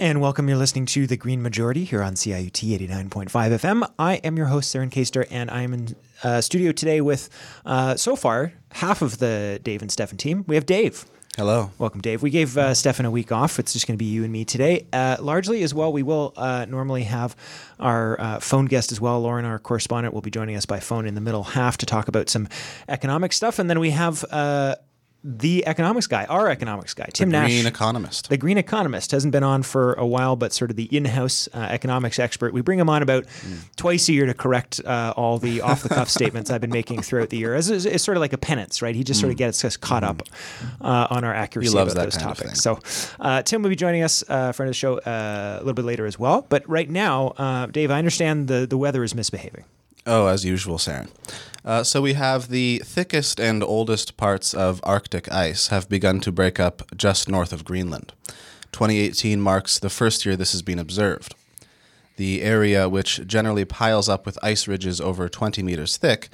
[0.00, 0.48] And welcome.
[0.48, 3.90] You're listening to The Green Majority here on CIUT 89.5 FM.
[3.98, 7.28] I am your host, Saren Kaster, and I am in uh, studio today with,
[7.66, 10.44] uh, so far, half of the Dave and Stefan team.
[10.46, 11.04] We have Dave.
[11.36, 11.72] Hello.
[11.78, 12.22] Welcome, Dave.
[12.22, 13.58] We gave uh, Stefan a week off.
[13.58, 14.86] It's just going to be you and me today.
[14.92, 17.34] Uh, largely as well, we will uh, normally have
[17.80, 19.20] our uh, phone guest as well.
[19.20, 22.06] Lauren, our correspondent, will be joining us by phone in the middle half to talk
[22.06, 22.48] about some
[22.88, 23.58] economic stuff.
[23.58, 24.76] And then we have uh,
[25.24, 27.50] the economics guy, our economics guy, Tim the Nash.
[27.50, 28.28] Green Economist.
[28.28, 31.58] The Green Economist hasn't been on for a while, but sort of the in-house uh,
[31.58, 32.52] economics expert.
[32.52, 33.24] We bring him on about
[33.76, 37.36] twice a year to correct uh, all the off-the-cuff statements I've been making throughout the
[37.36, 37.54] year.
[37.56, 38.94] As it's, it's sort of like a penance, right?
[38.94, 40.22] He just sort of gets us caught up
[40.80, 42.60] uh, on our accuracy He loves about that those topics.
[42.60, 42.78] So
[43.18, 46.06] uh, Tim will be joining us, uh, of the show, uh, a little bit later
[46.06, 46.46] as well.
[46.48, 49.64] But right now, uh, Dave, I understand the the weather is misbehaving.
[50.06, 51.08] Oh, as usual, Saren.
[51.68, 56.32] Uh, so we have the thickest and oldest parts of Arctic ice have begun to
[56.32, 58.14] break up just north of Greenland.
[58.72, 61.34] 2018 marks the first year this has been observed.
[62.16, 66.30] The area, which generally piles up with ice ridges over 20 meters thick,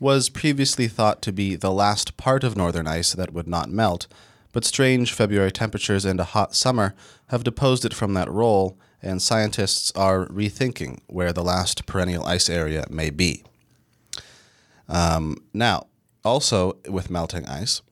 [0.00, 4.08] was previously thought to be the last part of northern ice that would not melt,
[4.50, 6.96] but strange February temperatures and a hot summer
[7.28, 12.50] have deposed it from that role, and scientists are rethinking where the last perennial ice
[12.50, 13.44] area may be.
[14.88, 15.86] Um, now,
[16.24, 17.82] also with melting ice,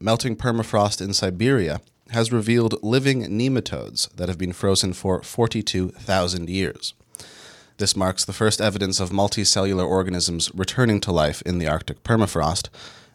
[0.00, 6.94] melting permafrost in Siberia has revealed living nematodes that have been frozen for 42,000 years.
[7.78, 12.68] This marks the first evidence of multicellular organisms returning to life in the Arctic permafrost,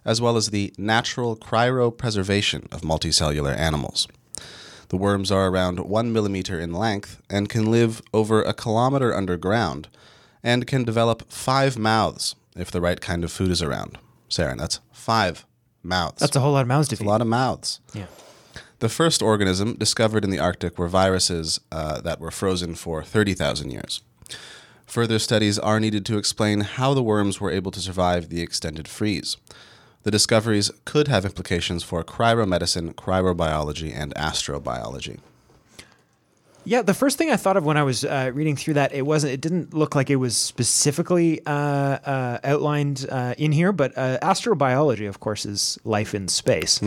[0.06, 4.08] as well as the natural cryopreservation of multicellular animals.
[4.90, 9.88] The worms are around one millimeter in length and can live over a kilometer underground
[10.44, 13.98] and can develop five mouths if the right kind of food is around.
[14.30, 15.46] Saren, that's five
[15.84, 16.20] mouths.
[16.20, 17.08] That's a whole lot of mouths to a feed.
[17.08, 17.80] lot of mouths.
[17.94, 18.06] Yeah.
[18.80, 23.70] The first organism discovered in the Arctic were viruses uh, that were frozen for 30,000
[23.72, 24.02] years.
[24.88, 28.88] Further studies are needed to explain how the worms were able to survive the extended
[28.88, 29.38] freeze.
[30.04, 35.20] The discoveries could have implications for cryomedicine, cryobiology, and astrobiology.
[36.64, 39.04] Yeah, the first thing I thought of when I was uh, reading through that, it
[39.06, 39.34] wasn't.
[39.34, 44.20] It didn't look like it was specifically uh, uh, outlined uh, in here, but uh,
[44.22, 46.80] astrobiology, of course, is life in space.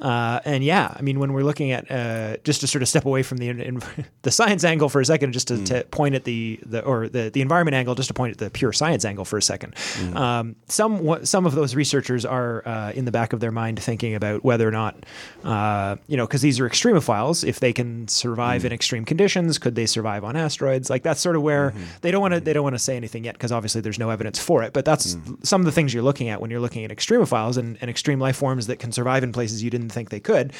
[0.00, 3.04] Uh, and yeah, I mean, when we're looking at uh, just to sort of step
[3.04, 3.82] away from the in,
[4.22, 7.30] the science angle for a second, just to, to point at the the or the
[7.30, 10.56] the environment angle, just to point at the pure science angle for a 2nd Um,
[10.68, 14.42] some some of those researchers are uh, in the back of their mind thinking about
[14.42, 15.04] whether or not
[15.44, 19.17] uh, you know because these are extremophiles, if they can survive in extreme conditions,
[19.58, 20.90] could they survive on asteroids?
[20.90, 23.24] Like that's sort of where they don't want to they don't want to say anything
[23.24, 24.72] yet because obviously there's no evidence for it.
[24.72, 27.78] But that's some of the things you're looking at when you're looking at extremophiles and,
[27.80, 30.52] and extreme life forms that can survive in places you didn't think they could.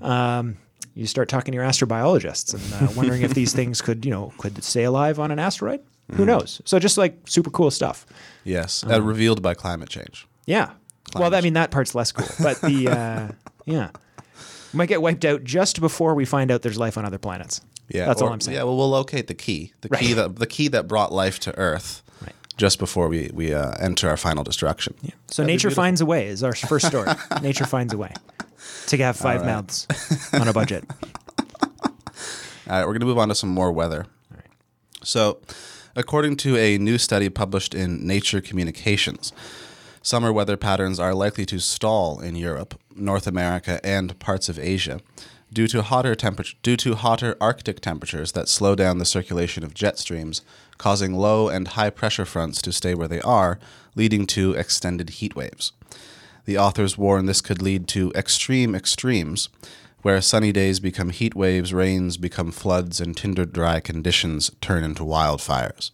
[0.00, 0.56] Um,
[0.94, 4.32] you start talking to your astrobiologists and uh, wondering if these things could, you know,
[4.38, 5.80] could stay alive on an asteroid.
[6.14, 6.62] Who knows?
[6.64, 8.06] So just like super cool stuff.
[8.44, 10.26] Yes, uh, revealed by climate change.
[10.46, 10.70] Yeah.
[11.14, 13.28] Well, I mean that part's less cool, but the uh,
[13.64, 13.90] yeah,
[14.72, 17.60] we might get wiped out just before we find out there's life on other planets.
[17.88, 18.56] Yeah, that's all I'm saying.
[18.56, 21.56] Yeah, well, we'll locate the key, the key that the key that brought life to
[21.56, 22.34] Earth, Right.
[22.56, 24.94] just before we we uh, enter our final destruction.
[25.28, 25.82] So That'd nature beautiful.
[25.82, 27.10] finds a way is our first story.
[27.42, 28.12] nature finds a way
[28.88, 29.46] to have five right.
[29.46, 29.86] mouths
[30.32, 30.84] on a budget.
[32.68, 34.06] All right, we're going to move on to some more weather.
[35.04, 35.38] So,
[35.94, 39.32] according to a new study published in Nature Communications,
[40.02, 45.00] summer weather patterns are likely to stall in Europe, North America, and parts of Asia
[45.52, 49.74] due to hotter temperature due to hotter Arctic temperatures that slow down the circulation of
[49.74, 50.42] jet streams,
[50.78, 53.58] causing low and high pressure fronts to stay where they are,
[53.94, 55.72] leading to extended heat waves.
[56.44, 59.48] The authors warn this could lead to extreme extremes,
[60.02, 65.02] where sunny days become heat waves, rains become floods, and tinder dry conditions turn into
[65.02, 65.90] wildfires.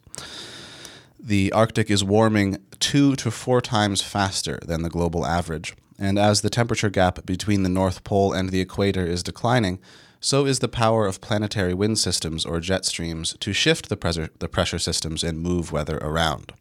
[1.18, 6.40] The Arctic is warming two to four times faster than the global average, and as
[6.40, 9.78] the temperature gap between the North Pole and the equator is declining,
[10.20, 14.30] so is the power of planetary wind systems or jet streams to shift the, pressure
[14.38, 16.52] the pressure systems and move weather around.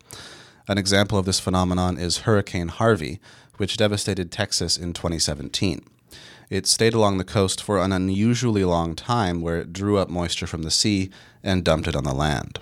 [0.67, 3.19] An example of this phenomenon is Hurricane Harvey,
[3.57, 5.85] which devastated Texas in 2017.
[6.49, 10.47] It stayed along the coast for an unusually long time where it drew up moisture
[10.47, 11.09] from the sea
[11.43, 12.59] and dumped it on the land.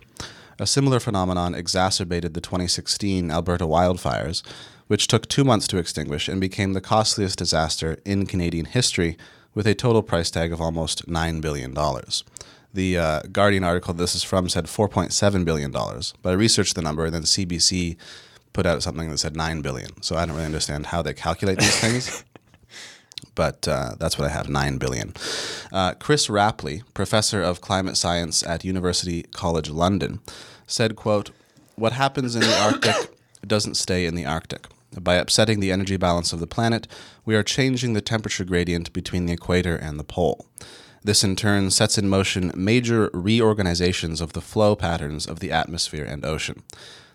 [0.60, 4.44] A similar phenomenon exacerbated the 2016 Alberta wildfires,
[4.90, 9.16] which took two months to extinguish and became the costliest disaster in Canadian history
[9.54, 11.76] with a total price tag of almost $9 billion.
[12.74, 17.06] The uh, Guardian article this is from said $4.7 billion, but I researched the number
[17.06, 17.98] and then CBC
[18.52, 20.02] put out something that said 9 billion.
[20.02, 22.24] So I don't really understand how they calculate these things.
[23.36, 25.14] but uh, that's what I have 9 billion.
[25.72, 30.20] Uh, Chris Rapley, professor of climate science at University College London,
[30.66, 31.30] said, quote,
[31.76, 33.16] What happens in the Arctic
[33.48, 34.68] doesn't stay in the Arctic.
[34.98, 36.88] By upsetting the energy balance of the planet,
[37.26, 40.48] we are changing the temperature gradient between the equator and the pole.
[41.04, 46.04] This in turn sets in motion major reorganizations of the flow patterns of the atmosphere
[46.04, 46.64] and ocean.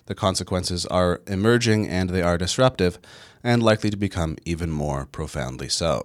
[0.06, 2.99] The consequences are emerging and they are disruptive,
[3.43, 6.03] and likely to become even more profoundly so.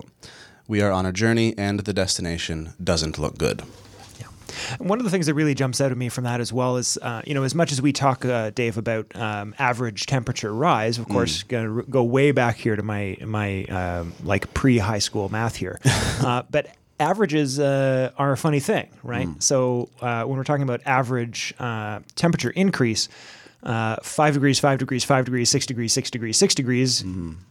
[0.68, 3.64] We are on a journey, and the destination doesn't look good.
[4.80, 6.98] One of the things that really jumps out at me from that as well is,
[7.02, 10.98] uh, you know, as much as we talk, uh, Dave, about um, average temperature rise,
[10.98, 15.00] of course, going to go way back here to my my um, like pre high
[15.00, 16.68] school math here, uh, but
[17.00, 19.28] averages uh, are a funny thing, right?
[19.40, 23.08] So uh, when we're talking about average uh, temperature increase,
[23.64, 27.04] uh, five degrees, five degrees, five degrees, six degrees, six degrees, six degrees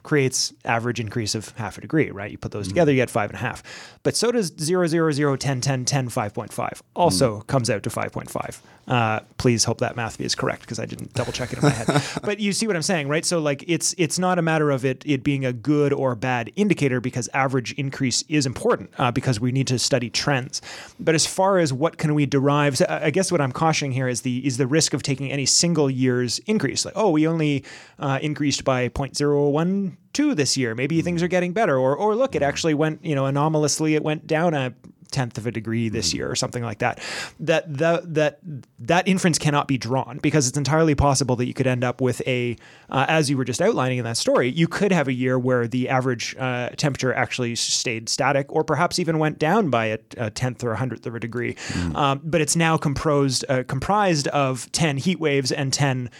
[0.02, 2.30] creates average increase of half a degree, right?
[2.30, 3.62] You put those together, you get five and a half.
[4.02, 6.80] But so does 0, 0, 0, 10, 10, 10, 5.5.
[6.94, 8.60] Also comes out to 5.5.
[8.86, 11.70] Uh, please hope that math is correct because I didn't double check it in my
[11.70, 12.02] head.
[12.22, 13.24] But you see what I'm saying, right?
[13.24, 16.50] So like it's it's not a matter of it it being a good or bad
[16.56, 20.62] indicator because average increase is important uh, because we need to study trends.
[20.98, 23.92] But as far as what can we derive, so I I guess what I'm cautioning
[23.92, 26.84] here is the is the risk of taking any single year's increase.
[26.84, 27.64] Like oh, we only
[27.98, 30.74] uh, increased by 0.012 this year.
[30.74, 31.76] Maybe things are getting better.
[31.76, 34.74] Or or look, it actually went you know anomalously it went down a
[35.10, 37.00] tenth of a degree this year or something like that.
[37.40, 38.38] That that that
[38.78, 42.20] that inference cannot be drawn because it's entirely possible that you could end up with
[42.26, 42.56] a,
[42.90, 45.66] uh, as you were just outlining in that story, you could have a year where
[45.66, 50.30] the average uh, temperature actually stayed static or perhaps even went down by a, a
[50.30, 51.56] tenth or a hundredth of a degree.
[51.94, 56.10] Um, but it's now composed uh, comprised of ten heat waves and ten.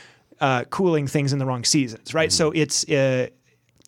[0.41, 2.31] Uh, cooling things in the wrong seasons, right?
[2.31, 3.27] So it's uh,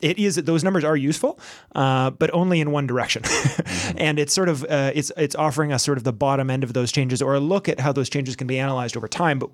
[0.01, 1.39] it is those numbers are useful,
[1.75, 3.23] uh, but only in one direction,
[3.97, 6.73] and it's sort of uh, it's it's offering us sort of the bottom end of
[6.73, 9.39] those changes or a look at how those changes can be analyzed over time.
[9.39, 9.51] But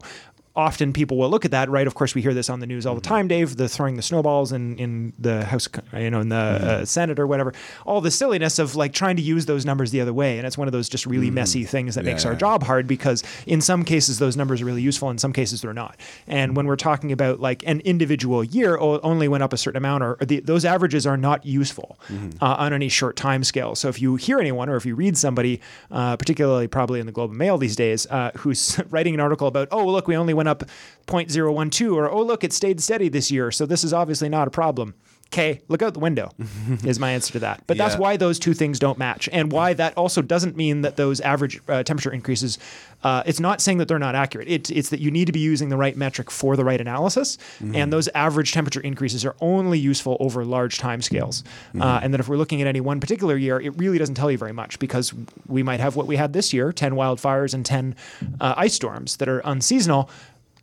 [0.56, 1.86] often people will look at that, right?
[1.86, 3.56] Of course, we hear this on the news all the time, Dave.
[3.56, 7.26] The throwing the snowballs in in the house, you know, in the uh, Senate or
[7.26, 7.52] whatever.
[7.84, 10.58] All the silliness of like trying to use those numbers the other way, and it's
[10.58, 12.38] one of those just really messy things that makes our yeah.
[12.38, 15.74] job hard because in some cases those numbers are really useful, in some cases they're
[15.74, 15.96] not.
[16.26, 20.02] And when we're talking about like an individual year only went up a certain amount,
[20.02, 21.98] or, or the, those averages are not useful
[22.40, 23.74] uh, on any short time scale.
[23.74, 25.60] So if you hear anyone or if you read somebody,
[25.90, 29.46] uh, particularly probably in the Globe and Mail these days, uh, who's writing an article
[29.46, 30.64] about, oh look, we only went up
[31.06, 34.50] 0.012, or oh look, it stayed steady this year, so this is obviously not a
[34.50, 34.94] problem.
[35.32, 36.30] Okay, look out the window
[36.84, 37.62] is my answer to that.
[37.66, 40.96] But that's why those two things don't match, and why that also doesn't mean that
[40.96, 42.58] those average uh, temperature increases.
[43.02, 44.48] Uh, it's not saying that they're not accurate.
[44.48, 47.38] It, it's that you need to be using the right metric for the right analysis,
[47.74, 51.42] and those average temperature increases are only useful over large time scales.
[51.78, 54.30] Uh, and that if we're looking at any one particular year, it really doesn't tell
[54.30, 55.12] you very much because
[55.48, 57.96] we might have what we had this year: ten wildfires and ten
[58.40, 60.08] uh, ice storms that are unseasonal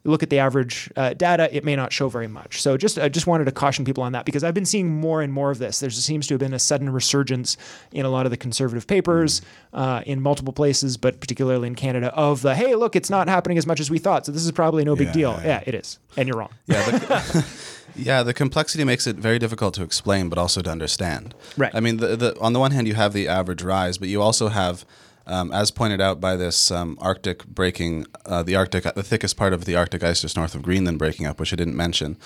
[0.06, 2.62] look at the average uh, data, it may not show very much.
[2.62, 5.22] So just I just wanted to caution people on that because I've been seeing more
[5.22, 5.80] and more of this.
[5.80, 7.56] There seems to have been a sudden resurgence
[7.94, 9.42] in a lot of the conservative papers
[9.74, 13.58] uh, in multiple places, but particularly in Canada, of the hey, look, it's not happening
[13.58, 14.26] as much as we thought.
[14.26, 15.32] So this is probably no big Yeah, deal.
[15.32, 15.64] yeah, Yeah, yeah.
[15.68, 16.50] it is, and you're wrong.
[16.66, 17.46] Yeah, the,
[17.96, 18.24] yeah.
[18.24, 21.34] The complexity makes it very difficult to explain, but also to understand.
[21.58, 21.74] Right.
[21.74, 24.22] I mean, the, the, on the one hand, you have the average rise, but you
[24.22, 24.86] also have,
[25.26, 29.54] um, as pointed out by this um, Arctic breaking, uh, the Arctic, the thickest part
[29.54, 32.18] of the Arctic ice just north of Greenland breaking up, which I didn't mention,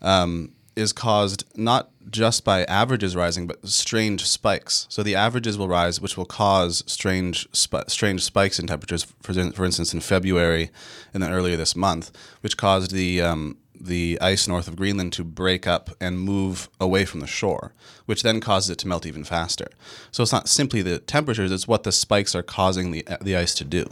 [0.00, 4.86] um, is caused not just by averages rising, but strange spikes.
[4.88, 9.04] So the averages will rise, which will cause strange sp- strange spikes in temperatures.
[9.22, 10.70] For, for instance, in February,
[11.12, 15.24] and then earlier this month, which caused the um, the ice north of Greenland to
[15.24, 17.72] break up and move away from the shore,
[18.06, 19.68] which then causes it to melt even faster.
[20.10, 23.54] So it's not simply the temperatures; it's what the spikes are causing the the ice
[23.54, 23.86] to do.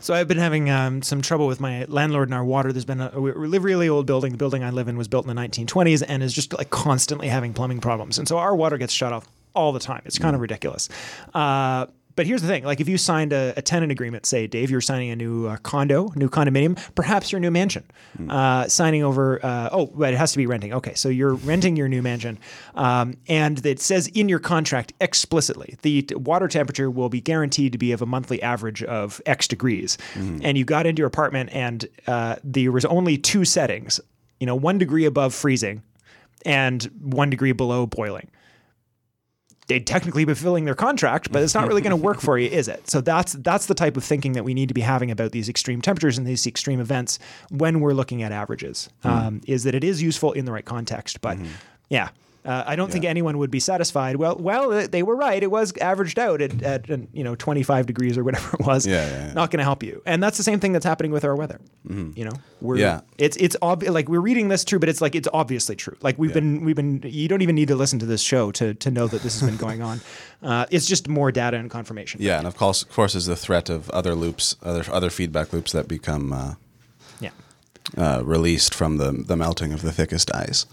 [0.00, 2.72] So I've been having um, some trouble with my landlord and our water.
[2.72, 4.32] There's been a we live really old building.
[4.32, 7.28] The building I live in was built in the 1920s and is just like constantly
[7.28, 8.18] having plumbing problems.
[8.18, 10.02] And so our water gets shut off all the time.
[10.04, 10.88] It's kind of ridiculous.
[11.34, 11.86] Uh,
[12.22, 14.80] but here's the thing: like if you signed a, a tenant agreement, say Dave, you're
[14.80, 17.82] signing a new uh, condo, new condominium, perhaps your new mansion,
[18.28, 19.44] uh, signing over.
[19.44, 20.72] Uh, oh, but it has to be renting.
[20.72, 22.38] Okay, so you're renting your new mansion,
[22.76, 27.72] um, and it says in your contract explicitly the t- water temperature will be guaranteed
[27.72, 29.98] to be of a monthly average of X degrees.
[30.44, 33.98] And you got into your apartment, and uh, there was only two settings.
[34.38, 35.82] You know, one degree above freezing,
[36.46, 38.30] and one degree below boiling
[39.66, 42.48] they'd technically be fulfilling their contract, but it's not really going to work for you,
[42.48, 42.88] is it?
[42.88, 45.48] So that's that's the type of thinking that we need to be having about these
[45.48, 47.18] extreme temperatures and these extreme events
[47.50, 48.88] when we're looking at averages.
[49.04, 51.38] Um, is that it is useful in the right context, but.
[51.88, 52.08] Yeah.
[52.44, 54.16] Uh, I don't think anyone would be satisfied.
[54.16, 55.40] Well, well, uh, they were right.
[55.40, 58.84] It was averaged out at, at uh, you know 25 degrees or whatever it was.
[58.84, 59.32] Yeah, yeah, yeah.
[59.32, 60.02] Not going to help you.
[60.06, 61.60] And that's the same thing that's happening with our weather.
[61.88, 63.02] You know, we're Yeah.
[63.16, 65.96] it's it's obvi- like we're reading this true, but it's like it's obviously true.
[66.02, 67.00] Like we've been we've been.
[67.04, 69.48] You don't even need to listen to this show to to know that this has
[69.48, 70.00] been going on.
[70.42, 72.20] Uh, it's just more data and confirmation.
[72.20, 75.52] Yeah, and of course, of course, is the threat of other loops, other other feedback
[75.52, 76.54] loops that become uh,
[77.20, 77.30] Yeah.
[77.96, 80.66] uh, released from the the melting of the thickest ice.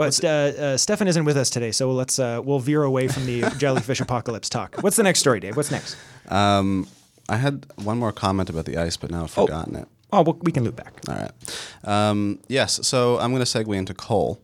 [0.00, 3.26] But uh, uh, Stefan isn't with us today, so let's uh, we'll veer away from
[3.26, 4.76] the jellyfish apocalypse talk.
[4.80, 5.58] What's the next story, Dave?
[5.58, 5.94] What's next?
[6.28, 6.88] Um,
[7.28, 9.88] I had one more comment about the ice, but now I've forgotten it.
[10.10, 10.94] Oh, well, we can loop back.
[11.06, 11.30] All right.
[11.84, 14.40] Um, yes, so I'm going to segue into coal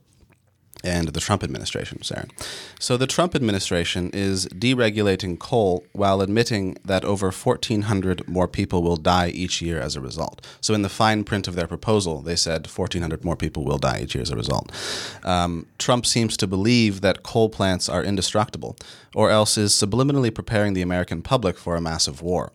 [0.87, 2.31] and the Trump administration, Saren.
[2.79, 8.97] So the Trump administration is deregulating coal while admitting that over 1,400 more people will
[8.97, 10.47] die each year as a result.
[10.61, 14.01] So in the fine print of their proposal, they said 1,400 more people will die
[14.03, 14.71] each year as a result.
[15.25, 18.77] Um, Trump seems to believe that coal plants are indestructible,
[19.15, 22.53] or else is subliminally preparing the American public for a massive war.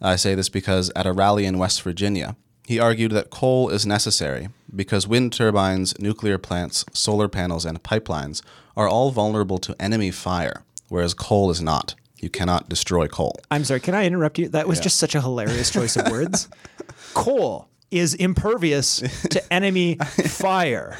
[0.00, 3.86] I say this because at a rally in West Virginia, he argued that coal is
[3.86, 8.42] necessary because wind turbines, nuclear plants, solar panels, and pipelines
[8.76, 11.94] are all vulnerable to enemy fire, whereas coal is not.
[12.16, 13.38] You cannot destroy coal.
[13.52, 14.48] I'm sorry, can I interrupt you?
[14.48, 16.48] That was just such a hilarious choice of words.
[17.14, 18.96] Coal is impervious
[19.30, 19.94] to enemy
[20.26, 20.96] fire.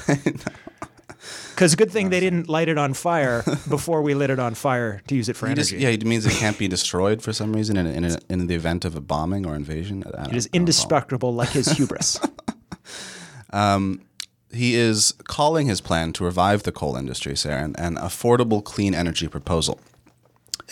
[1.54, 5.00] Because good thing they didn't light it on fire before we lit it on fire
[5.08, 5.82] to use it for just- energy.
[5.84, 8.84] yeah, it means it can't be destroyed for some reason in, in, in the event
[8.84, 10.02] of a bombing or invasion.
[10.02, 10.50] It is I don't recall.
[10.52, 12.20] indestructible like his hubris.
[13.50, 14.02] Um,
[14.52, 19.28] he is calling his plan to revive the coal industry, Saren, an affordable clean energy
[19.28, 19.80] proposal.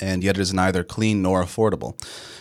[0.01, 1.95] And yet it is neither clean nor affordable,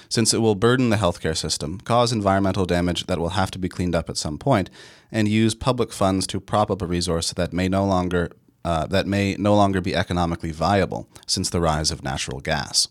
[0.09, 3.69] since it will burden the healthcare system, cause environmental damage that will have to be
[3.69, 4.69] cleaned up at some point,
[5.13, 8.32] and use public funds to prop up a resource that may no longer
[8.65, 12.88] uh, that may no longer be economically viable since the rise of natural gas.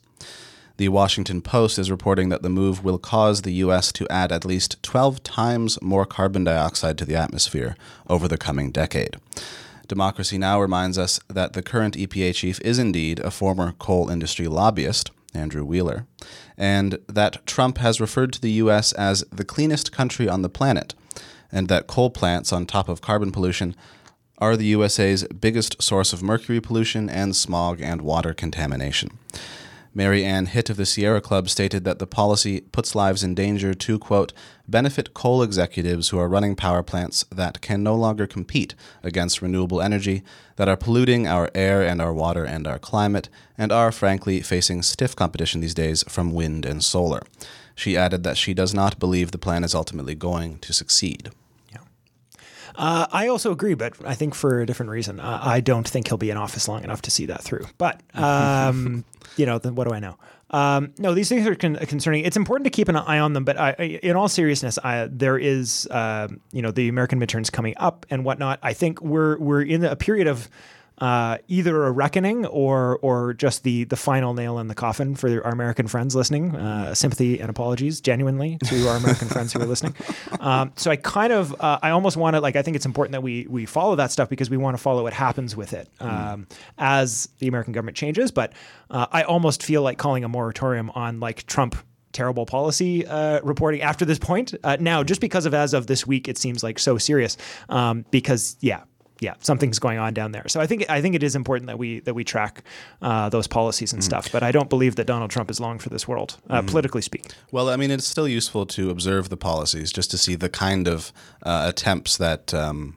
[0.76, 3.90] The Washington Post is reporting that the move will cause the U.S.
[3.92, 7.74] to add at least 12 times more carbon dioxide to the atmosphere
[8.06, 9.16] over the coming decade.
[9.88, 10.60] Democracy Now!
[10.60, 15.64] reminds us that the current EPA chief is indeed a former coal industry lobbyist, Andrew
[15.64, 16.06] Wheeler,
[16.56, 18.92] and that Trump has referred to the U.S.
[18.92, 20.94] as the cleanest country on the planet,
[21.52, 23.76] and that coal plants, on top of carbon pollution,
[24.38, 29.18] are the USA's biggest source of mercury pollution and smog and water contamination.
[29.94, 33.74] Mary Ann Hitt of the Sierra Club stated that the policy puts lives in danger
[33.74, 34.32] to, quote,
[34.66, 39.82] benefit coal executives who are running power plants that can no longer compete against renewable
[39.82, 40.22] energy,
[40.56, 43.28] that are polluting our air and our water and our climate,
[43.58, 47.22] and are, frankly, facing stiff competition these days from wind and solar.
[47.74, 51.30] She added that she does not believe the plan is ultimately going to succeed.
[52.76, 55.20] Uh, I also agree, but I think for a different reason.
[55.20, 57.66] Uh, I don't think he'll be in office long enough to see that through.
[57.78, 59.04] But um,
[59.36, 60.16] you know, then what do I know?
[60.50, 62.24] Um, no, these things are con- concerning.
[62.24, 65.08] It's important to keep an eye on them, but I, I, in all seriousness, I,
[65.10, 68.58] there is, uh, you know, the American midterms coming up and whatnot.
[68.62, 70.50] I think we're we're in a period of
[71.02, 75.44] uh, either a reckoning or or just the the final nail in the coffin for
[75.44, 76.54] our American friends listening.
[76.54, 79.94] Uh, sympathy and apologies, genuinely, to our American friends who are listening.
[80.40, 83.12] Um, so I kind of uh, I almost want to like I think it's important
[83.12, 85.88] that we we follow that stuff because we want to follow what happens with it
[86.00, 86.46] um,
[86.78, 88.30] as the American government changes.
[88.30, 88.52] But
[88.90, 91.76] uh, I almost feel like calling a moratorium on like Trump
[92.12, 94.54] terrible policy uh, reporting after this point.
[94.62, 97.36] Uh, now, just because of as of this week, it seems like so serious
[97.68, 98.82] um, because yeah,
[99.22, 100.48] yeah, something's going on down there.
[100.48, 102.64] So I think I think it is important that we that we track
[103.00, 104.30] uh, those policies and stuff.
[104.32, 107.30] But I don't believe that Donald Trump is long for this world, uh, politically speaking.
[107.52, 110.88] Well, I mean, it's still useful to observe the policies just to see the kind
[110.88, 111.12] of
[111.44, 112.96] uh, attempts that um,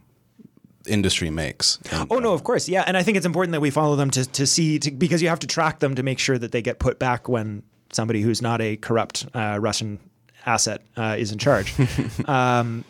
[0.87, 1.77] industry makes.
[1.91, 4.09] And, Oh no, of course, yeah, and I think it's important that we follow them
[4.11, 6.63] to to see to, because you have to track them to make sure that they
[6.63, 9.99] get put back when somebody who's not a corrupt uh, Russian
[10.47, 11.71] asset uh, is in charge.
[12.25, 12.83] um,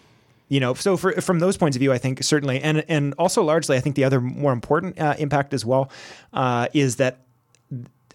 [0.47, 3.43] you know, so for, from those points of view, I think certainly, and and also
[3.43, 5.89] largely, I think the other more important uh, impact as well
[6.33, 7.25] uh, is that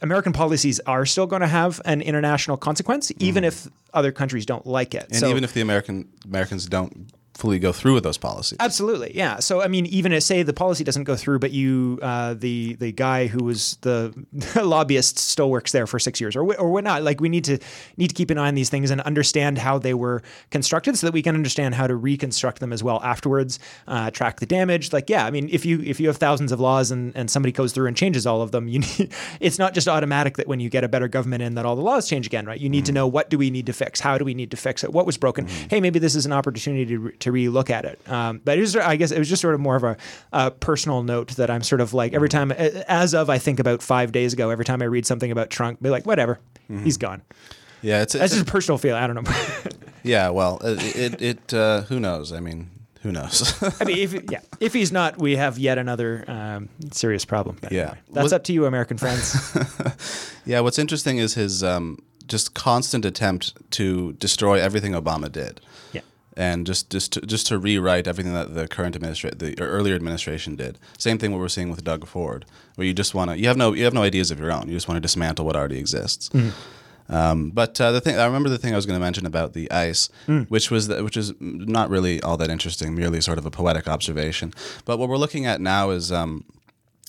[0.03, 4.67] American policies are still going to have an international consequence, even if other countries don't
[4.67, 5.07] like it.
[5.11, 8.59] and so, even if the American Americans don't fully go through with those policies.
[8.61, 9.39] Absolutely, yeah.
[9.39, 12.75] So I mean, even if say the policy doesn't go through, but you uh, the
[12.75, 14.15] the guy who was the
[14.63, 17.03] lobbyist still works there for six years or or whatnot.
[17.03, 17.59] Like we need to
[17.97, 21.07] need to keep an eye on these things and understand how they were constructed, so
[21.07, 23.59] that we can understand how to reconstruct them as well afterwards.
[23.89, 24.93] Uh, track the damage.
[24.93, 27.53] Like yeah, I mean, if you if you have thousands of laws and and somebody
[27.53, 30.61] goes through and changes all of them, you need, it's not just automatic that when
[30.61, 32.61] you get a better government in that all the laws change again, right?
[32.61, 34.57] You need to know what do we need to fix, how do we need to
[34.57, 35.47] fix it, what was broken.
[35.47, 38.01] Hey, maybe this is an opportunity to, to to re-look at it.
[38.11, 39.97] Um, but it was, I guess it was just sort of more of a,
[40.33, 43.83] a personal note that I'm sort of like every time, as of I think about
[43.83, 46.39] five days ago, every time I read something about Trump, be like, whatever,
[46.85, 47.23] he's gone.
[47.83, 49.03] Yeah, it's, That's just a personal feeling.
[49.03, 49.33] I don't know.
[50.03, 50.29] yeah.
[50.29, 52.31] Well, it it, it uh, who knows?
[52.31, 52.71] I mean,
[53.03, 53.55] who knows?
[53.81, 57.57] I mean, if yeah, if he's not, we have yet another um, serious problem.
[57.61, 57.81] But Yeah.
[57.81, 59.35] anyway, that's Was- up to you, American friends.
[60.45, 60.61] yeah.
[60.61, 65.63] What's interesting is his um, just constant attempt to destroy everything Obama did.
[66.37, 70.57] And just just to, just to rewrite everything that the current administration, the earlier administration
[70.57, 70.79] did.
[70.99, 72.45] Same thing what we're seeing with Doug Ford,
[72.77, 74.69] where you just want to you have no you have no ideas of your own.
[74.69, 76.31] You just want to dismantle what already exists.
[77.09, 79.53] Um, but uh, the thing I remember the thing I was going to mention about
[79.53, 80.09] the ice,
[80.49, 83.89] which was the, which is not really all that interesting, merely sort of a poetic
[83.89, 84.55] observation.
[84.85, 86.13] But what we're looking at now is.
[86.13, 86.45] Um,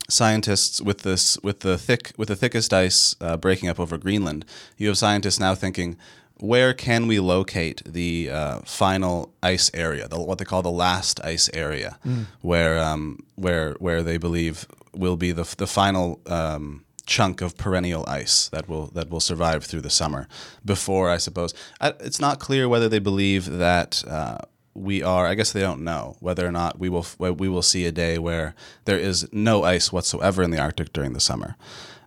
[0.10, 4.44] scientists with this with the thick with the thickest ice uh, breaking up over Greenland,
[4.78, 5.98] you have scientists now thinking,
[6.42, 11.24] where can we locate the uh, final ice area, the, what they call the last
[11.24, 11.98] ice area,
[12.42, 16.20] where um, where where they believe will be the the final.
[16.26, 20.28] Um, chunk of perennial ice that will that will survive through the summer.
[20.64, 24.38] Before I suppose I, it's not clear whether they believe that uh,
[24.74, 27.86] we are i guess they don't know whether or not we will we will see
[27.86, 28.56] a day where
[28.86, 31.56] there is no ice whatsoever in the arctic during the summer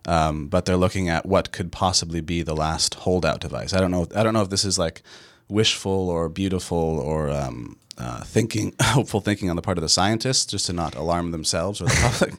[0.07, 3.73] um, but they're looking at what could possibly be the last holdout device.
[3.73, 5.01] i don't know i don't know if this is like
[5.47, 10.45] wishful or beautiful or um, uh, thinking hopeful thinking on the part of the scientists
[10.45, 12.35] just to not alarm themselves or the public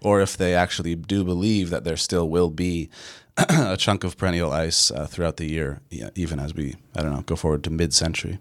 [0.00, 2.88] or if they actually do believe that there still will be
[3.36, 5.80] a chunk of perennial ice uh, throughout the year
[6.14, 8.38] even as we i don't know go forward to mid-century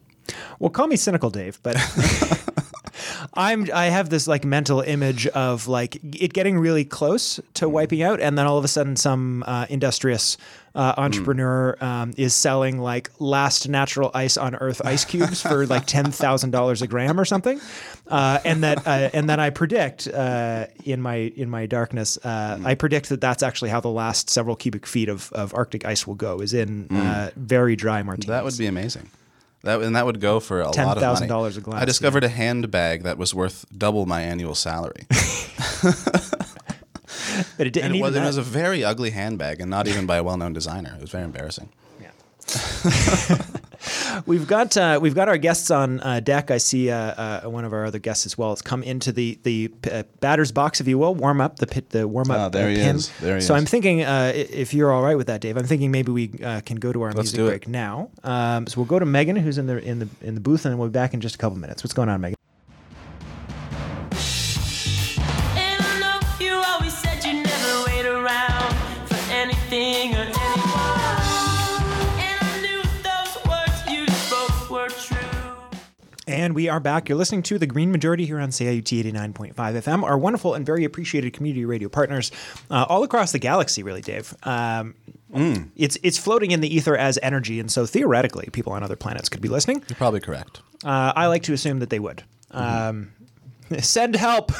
[0.60, 1.76] Well, call me cynical, Dave, but
[3.36, 8.04] I'm I have this like mental image of like it getting really close to wiping
[8.04, 10.38] out, and then all of a sudden some uh, industrious
[10.76, 15.86] uh, entrepreneur um, is selling like last natural ice on Earth ice cubes for like
[15.88, 17.60] ten thousand dollars a gram or something,
[18.08, 22.60] uh, and that uh, and then I predict uh, in my in my darkness uh,
[22.64, 26.06] I predict that that's actually how the last several cubic feet of, of Arctic ice
[26.06, 28.28] will go is in uh, very dry martinis.
[28.28, 29.10] That would be amazing.
[29.64, 31.28] That and that would go for a lot of money.
[31.28, 35.06] $10,000 a glass, I discovered a handbag that was worth double my annual salary,
[37.58, 40.06] but it didn't and it was, it was a very ugly handbag, and not even
[40.06, 40.94] by a well-known designer.
[40.96, 41.70] It was very embarrassing.
[44.26, 46.52] We've got uh, we've got our guests on uh, deck.
[46.52, 48.50] I see uh, uh, one of our other guests as well.
[48.52, 51.90] has come into the the uh, batter's box, if you will, warm up the pit,
[51.90, 52.38] the warm up.
[52.38, 52.96] Ah, there uh, he pin.
[52.96, 53.12] is.
[53.20, 55.92] There he so I'm thinking, uh, if you're all right with that, Dave, I'm thinking
[55.92, 58.10] maybe we uh, can go to our Let's music break now.
[58.24, 60.78] Um, so we'll go to Megan, who's in the in the in the booth, and
[60.78, 61.84] we'll be back in just a couple minutes.
[61.84, 62.38] What's going on, Megan?
[76.34, 77.10] And we are back.
[77.10, 80.84] You're listening to the Green Majority here on CIUT 89.5 FM, our wonderful and very
[80.84, 82.32] appreciated community radio partners
[82.72, 84.34] uh, all across the galaxy, really, Dave.
[84.42, 84.96] Um,
[85.76, 89.30] It's it's floating in the ether as energy, and so theoretically, people on other planets
[89.30, 89.84] could be listening.
[89.88, 90.62] You're probably correct.
[90.84, 92.24] Uh, I like to assume that they would.
[92.50, 93.12] Um,
[93.80, 94.52] send help.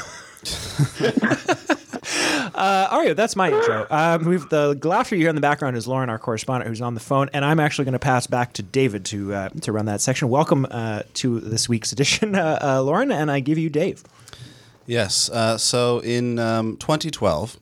[2.54, 3.86] Uh, Ario, that's my intro.
[3.90, 7.00] Um, the laughter you hear in the background is Lauren, our correspondent, who's on the
[7.00, 10.00] phone, and I'm actually going to pass back to David to uh, to run that
[10.00, 10.28] section.
[10.28, 14.04] Welcome uh, to this week's edition, uh, uh, Lauren, and I give you Dave.
[14.86, 15.30] Yes.
[15.30, 17.58] Uh, so in um, 2012,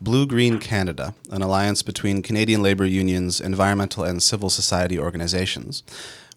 [0.00, 5.82] Blue Green Canada, an alliance between Canadian labor unions, environmental and civil society organizations,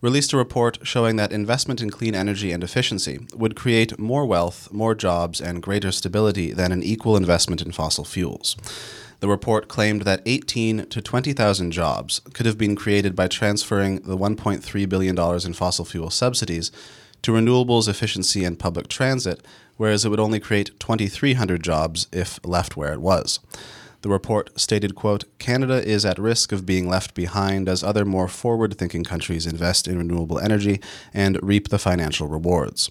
[0.01, 4.71] released a report showing that investment in clean energy and efficiency would create more wealth,
[4.71, 8.57] more jobs, and greater stability than an equal investment in fossil fuels.
[9.19, 14.17] The report claimed that 18 to 20,000 jobs could have been created by transferring the
[14.17, 16.71] $1.3 billion in fossil fuel subsidies
[17.21, 19.45] to renewables, efficiency, and public transit,
[19.77, 23.39] whereas it would only create 2,300 jobs if left where it was.
[24.01, 28.27] The report stated, quote, Canada is at risk of being left behind as other more
[28.27, 30.81] forward-thinking countries invest in renewable energy
[31.13, 32.89] and reap the financial rewards.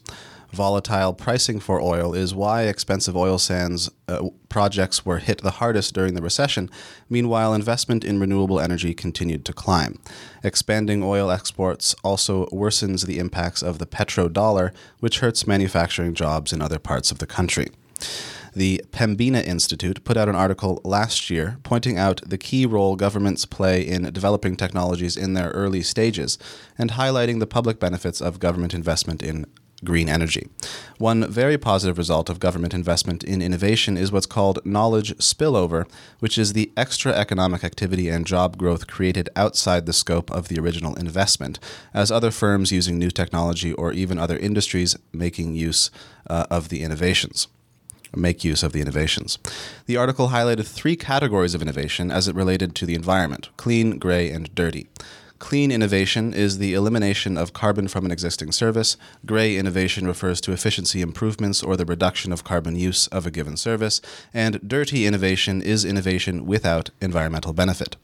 [0.52, 5.94] Volatile pricing for oil is why expensive oil sands uh, projects were hit the hardest
[5.94, 6.68] during the recession.
[7.08, 10.00] Meanwhile, investment in renewable energy continued to climb.
[10.42, 16.60] Expanding oil exports also worsens the impacts of the petrodollar, which hurts manufacturing jobs in
[16.60, 17.68] other parts of the country.
[18.52, 23.44] The Pembina Institute put out an article last year pointing out the key role governments
[23.44, 26.36] play in developing technologies in their early stages
[26.76, 29.46] and highlighting the public benefits of government investment in
[29.84, 30.48] green energy.
[30.98, 36.36] One very positive result of government investment in innovation is what's called knowledge spillover, which
[36.36, 40.94] is the extra economic activity and job growth created outside the scope of the original
[40.96, 41.58] investment,
[41.94, 45.90] as other firms using new technology or even other industries making use
[46.28, 47.48] uh, of the innovations
[48.14, 49.38] make use of the innovations.
[49.86, 54.30] The article highlighted three categories of innovation as it related to the environment clean, gray,
[54.30, 54.88] and dirty.
[55.40, 58.98] Clean innovation is the elimination of carbon from an existing service.
[59.24, 63.56] Gray innovation refers to efficiency improvements or the reduction of carbon use of a given
[63.56, 64.02] service.
[64.34, 67.96] And dirty innovation is innovation without environmental benefit.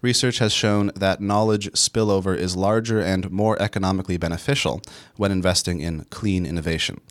[0.00, 4.80] Research has shown that knowledge spillover is larger and more economically beneficial
[5.16, 7.02] when investing in clean innovation.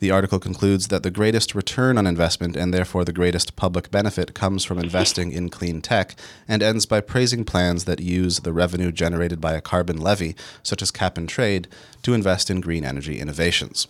[0.00, 4.32] The article concludes that the greatest return on investment and therefore the greatest public benefit
[4.32, 6.14] comes from investing in clean tech
[6.46, 10.82] and ends by praising plans that use the revenue generated by a carbon levy, such
[10.82, 11.66] as cap and trade,
[12.02, 13.88] to invest in green energy innovations.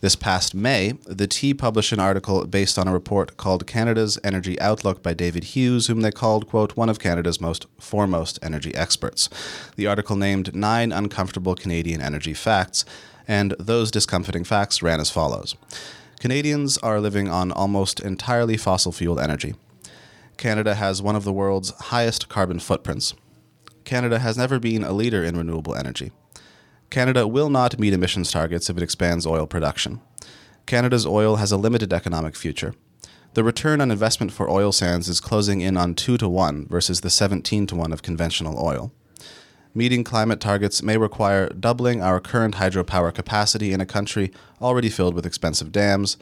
[0.00, 4.60] This past May, the Tyee published an article based on a report called Canada's Energy
[4.60, 9.30] Outlook by David Hughes, whom they called, quote, one of Canada's most foremost energy experts.
[9.74, 12.84] The article named nine uncomfortable Canadian energy facts,
[13.28, 15.56] and those discomforting facts ran as follows
[16.20, 19.54] Canadians are living on almost entirely fossil fuel energy.
[20.36, 23.14] Canada has one of the world's highest carbon footprints.
[23.84, 26.12] Canada has never been a leader in renewable energy.
[26.90, 30.00] Canada will not meet emissions targets if it expands oil production.
[30.66, 32.74] Canada's oil has a limited economic future.
[33.34, 37.02] The return on investment for oil sands is closing in on 2 to 1 versus
[37.02, 38.92] the 17 to 1 of conventional oil.
[39.76, 45.12] Meeting climate targets may require doubling our current hydropower capacity in a country already filled
[45.12, 46.16] with expensive dams.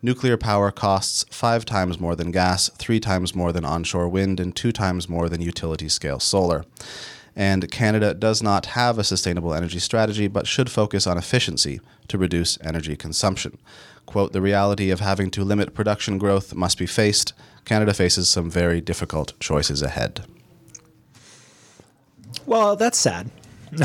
[0.00, 4.56] Nuclear power costs five times more than gas, three times more than onshore wind, and
[4.56, 6.64] two times more than utility scale solar.
[7.36, 12.16] And Canada does not have a sustainable energy strategy, but should focus on efficiency to
[12.16, 13.58] reduce energy consumption.
[14.06, 17.34] Quote, the reality of having to limit production growth must be faced.
[17.66, 20.24] Canada faces some very difficult choices ahead.
[22.46, 23.30] Well, that's sad.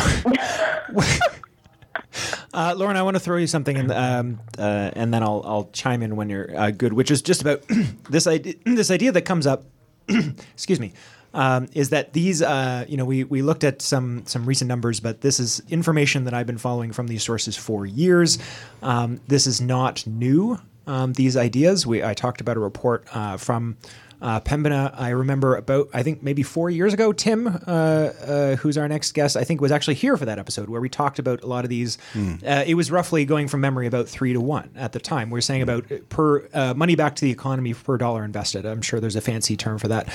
[2.53, 5.69] uh, Lauren, I want to throw you something, in, um, uh, and then I'll I'll
[5.71, 6.93] chime in when you're uh, good.
[6.93, 7.63] Which is just about
[8.09, 8.55] this idea.
[8.65, 9.63] This idea that comes up.
[10.53, 10.93] excuse me.
[11.33, 12.41] Um, is that these?
[12.41, 16.25] Uh, you know, we we looked at some some recent numbers, but this is information
[16.25, 18.39] that I've been following from these sources for years.
[18.81, 20.59] Um, this is not new.
[20.87, 21.85] Um, these ideas.
[21.85, 23.77] We I talked about a report uh, from
[24.21, 28.77] uh, Pembina, I remember about, I think maybe four years ago, Tim, uh, uh, who's
[28.77, 31.41] our next guest, I think was actually here for that episode where we talked about
[31.43, 31.97] a lot of these.
[32.15, 35.29] Uh, it was roughly going from memory about three to one at the time.
[35.29, 38.65] We are saying about per uh, money back to the economy per dollar invested.
[38.65, 40.09] I'm sure there's a fancy term for that.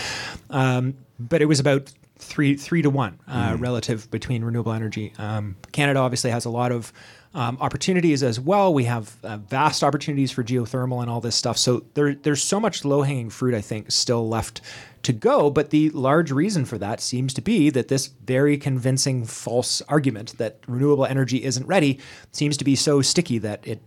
[0.50, 5.12] Um, but it was about three three to one uh, relative between renewable energy.
[5.18, 6.92] Um, Canada obviously has a lot of
[7.34, 8.72] um, opportunities as well.
[8.72, 11.58] We have uh, vast opportunities for geothermal and all this stuff.
[11.58, 14.60] So there, there's so much low hanging fruit, I think, still left
[15.02, 15.50] to go.
[15.50, 20.38] But the large reason for that seems to be that this very convincing false argument
[20.38, 21.98] that renewable energy isn't ready
[22.30, 23.82] seems to be so sticky that it.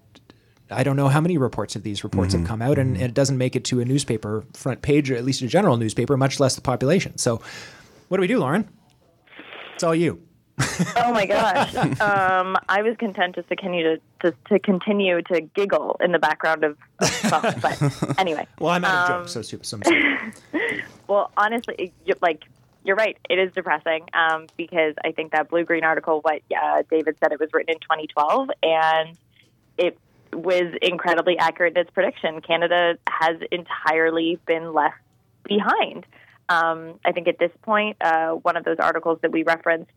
[0.70, 3.38] I don't know how many reports of these reports have come out, and it doesn't
[3.38, 6.56] make it to a newspaper front page, or at least a general newspaper, much less
[6.56, 7.18] the population.
[7.18, 7.42] So,
[8.10, 8.68] what do we do, Lauren?
[9.76, 10.27] It's all you.
[10.60, 11.76] Oh my gosh.
[12.02, 16.20] um, I was content just to continue to, to, to continue to giggle in the
[16.20, 17.56] background of, of songs.
[17.62, 19.64] But anyway, Well, I'm out of jokes, so super.
[19.64, 19.80] So
[21.08, 22.44] well, honestly, it- like
[22.84, 26.84] you're right, it is depressing um, because I think that blue green article, what uh,
[26.90, 29.18] David said, it was written in 2012, and
[29.78, 29.98] it
[30.34, 32.40] was incredibly accurate in its prediction.
[32.42, 34.96] Canada has entirely been left
[35.44, 36.06] behind.
[36.50, 39.92] Um, I think at this point, uh, one of those articles that we referenced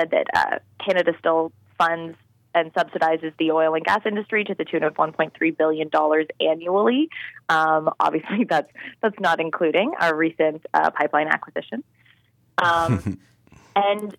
[0.00, 2.16] said that uh, Canada still funds
[2.54, 7.08] and subsidizes the oil and gas industry to the tune of 1.3 billion dollars annually.
[7.48, 11.84] Um, obviously, that's that's not including our recent uh, pipeline acquisition.
[12.58, 13.20] Um,
[13.76, 14.16] and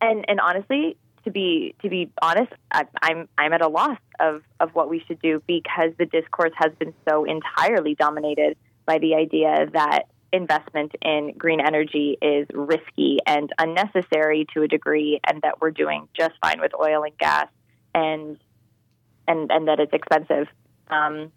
[0.00, 4.42] and and honestly, to be to be honest, I, I'm I'm at a loss of
[4.60, 9.16] of what we should do because the discourse has been so entirely dominated by the
[9.16, 15.60] idea that investment in green energy is risky and unnecessary to a degree, and that
[15.60, 17.48] we're doing just fine with oil and gas,
[17.94, 18.38] and
[19.28, 20.46] and and that it's expensive.
[20.88, 21.32] Um,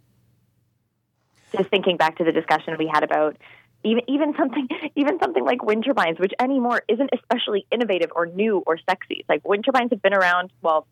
[1.55, 3.37] just thinking back to the discussion we had about
[3.83, 8.63] even even something even something like wind turbines, which anymore isn't especially innovative or new
[8.65, 9.17] or sexy.
[9.19, 10.51] It's like wind turbines have been around.
[10.61, 10.87] Well,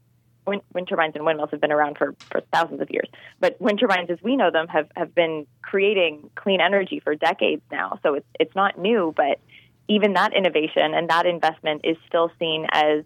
[0.47, 3.07] wind, wind turbines and windmills have been around for, for thousands of years,
[3.39, 7.61] but wind turbines, as we know them, have have been creating clean energy for decades
[7.71, 7.99] now.
[8.03, 9.39] So it's it's not new, but
[9.87, 13.03] even that innovation and that investment is still seen as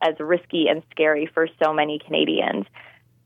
[0.00, 2.66] as risky and scary for so many Canadians.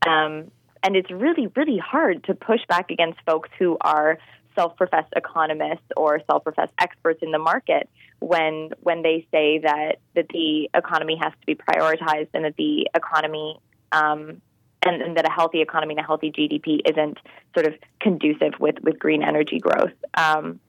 [0.07, 0.51] Um,
[0.83, 4.19] and it's really, really hard to push back against folks who are
[4.55, 7.89] self-professed economists or self-professed experts in the market
[8.21, 12.89] when when they say that that the economy has to be prioritized and that the
[12.95, 13.59] economy
[13.93, 14.41] um,
[14.83, 17.19] and, and that a healthy economy and a healthy GDP isn't
[17.55, 19.93] sort of conducive with with green energy growth.
[20.15, 20.61] Um,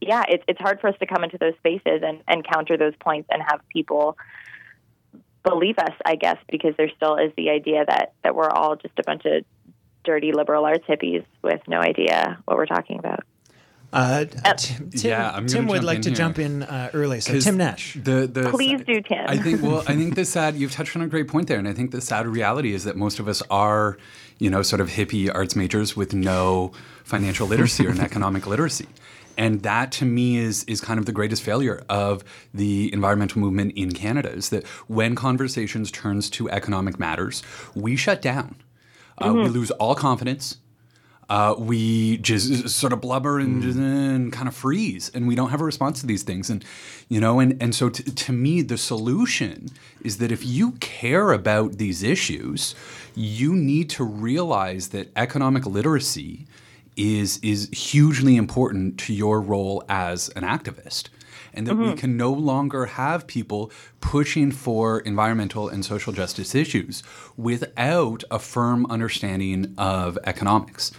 [0.00, 2.94] yeah, it's it's hard for us to come into those spaces and, and counter those
[2.98, 4.16] points and have people
[5.42, 8.98] believe us, I guess, because there still is the idea that that we're all just
[8.98, 9.44] a bunch of
[10.04, 13.24] dirty liberal arts hippies with no idea what we're talking about.
[13.92, 16.16] Uh, Tim, Tim, Yeah, I'm Tim would like to here.
[16.16, 17.20] jump in uh, early.
[17.20, 17.94] So Tim Nash.
[17.94, 19.24] The, the Please do, Tim.
[19.26, 19.62] I think.
[19.62, 20.54] Well, I think the sad.
[20.56, 22.96] You've touched on a great point there, and I think the sad reality is that
[22.96, 23.98] most of us are,
[24.38, 26.72] you know, sort of hippie arts majors with no
[27.04, 28.86] financial literacy or an economic literacy.
[29.36, 32.22] And that to me is is kind of the greatest failure of
[32.54, 37.42] the environmental movement in Canada is that when conversations turns to economic matters,
[37.74, 38.56] we shut down.
[39.18, 40.58] Uh, We lose all confidence
[41.30, 45.60] uh, we just sort of blubber and, and kind of freeze and we don't have
[45.60, 46.50] a response to these things.
[46.50, 46.64] And
[47.08, 49.68] you know and, and so t- to me the solution
[50.02, 52.74] is that if you care about these issues
[53.14, 56.46] you need to realize that economic literacy
[56.96, 61.08] is is hugely important to your role as an activist
[61.52, 67.02] and that we can no longer have people pushing for environmental and social justice issues
[67.36, 70.92] without a firm understanding of economics.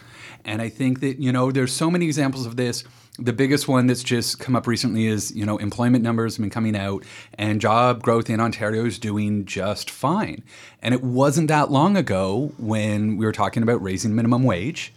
[0.45, 2.83] And I think that, you know, there's so many examples of this.
[3.19, 6.49] The biggest one that's just come up recently is, you know, employment numbers have been
[6.49, 7.03] coming out
[7.35, 10.43] and job growth in Ontario is doing just fine.
[10.81, 14.93] And it wasn't that long ago when we were talking about raising minimum wage.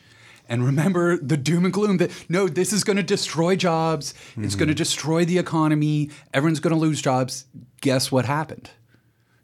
[0.48, 4.14] And remember the doom and gloom that no, this is going to destroy jobs.
[4.36, 4.78] It's going to mm-hmm.
[4.78, 6.10] destroy the economy.
[6.32, 7.46] Everyone's going to lose jobs.
[7.80, 8.70] Guess what happened?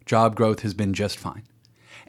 [0.05, 1.43] Job growth has been just fine.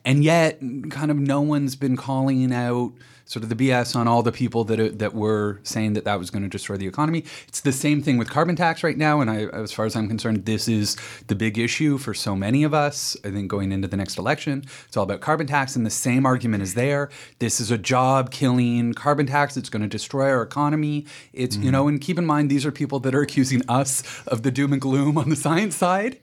[0.04, 2.92] And yet, kind of no one's been calling out
[3.32, 6.18] sort of the BS on all the people that, are, that were saying that that
[6.18, 7.24] was going to destroy the economy.
[7.48, 9.22] It's the same thing with carbon tax right now.
[9.22, 12.62] And I, as far as I'm concerned, this is the big issue for so many
[12.62, 13.16] of us.
[13.24, 16.26] I think going into the next election, it's all about carbon tax, and the same
[16.26, 17.08] argument is there.
[17.38, 19.56] This is a job killing carbon tax.
[19.56, 21.06] It's going to destroy our economy.
[21.32, 21.70] It's, you mm-hmm.
[21.70, 24.74] know, and keep in mind, these are people that are accusing us of the doom
[24.74, 26.18] and gloom on the science side.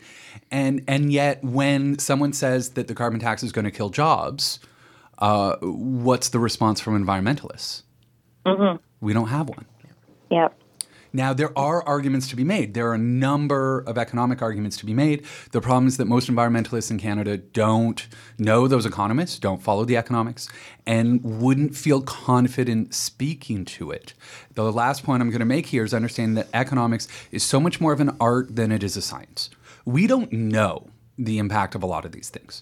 [0.51, 4.59] And, and yet, when someone says that the carbon tax is going to kill jobs,
[5.19, 7.83] uh, what's the response from environmentalists?
[9.01, 9.65] We don't have one.
[10.31, 10.55] Yep.
[11.11, 12.75] Now, there are arguments to be made.
[12.75, 15.25] There are a number of economic arguments to be made.
[15.51, 19.97] The problem is that most environmentalists in Canada don't know those economists, don't follow the
[19.97, 20.47] economics,
[20.85, 24.13] and wouldn't feel confident speaking to it.
[24.53, 27.81] The last point I'm going to make here is understanding that economics is so much
[27.81, 29.49] more of an art than it is a science.
[29.85, 32.61] We don't know the impact of a lot of these things.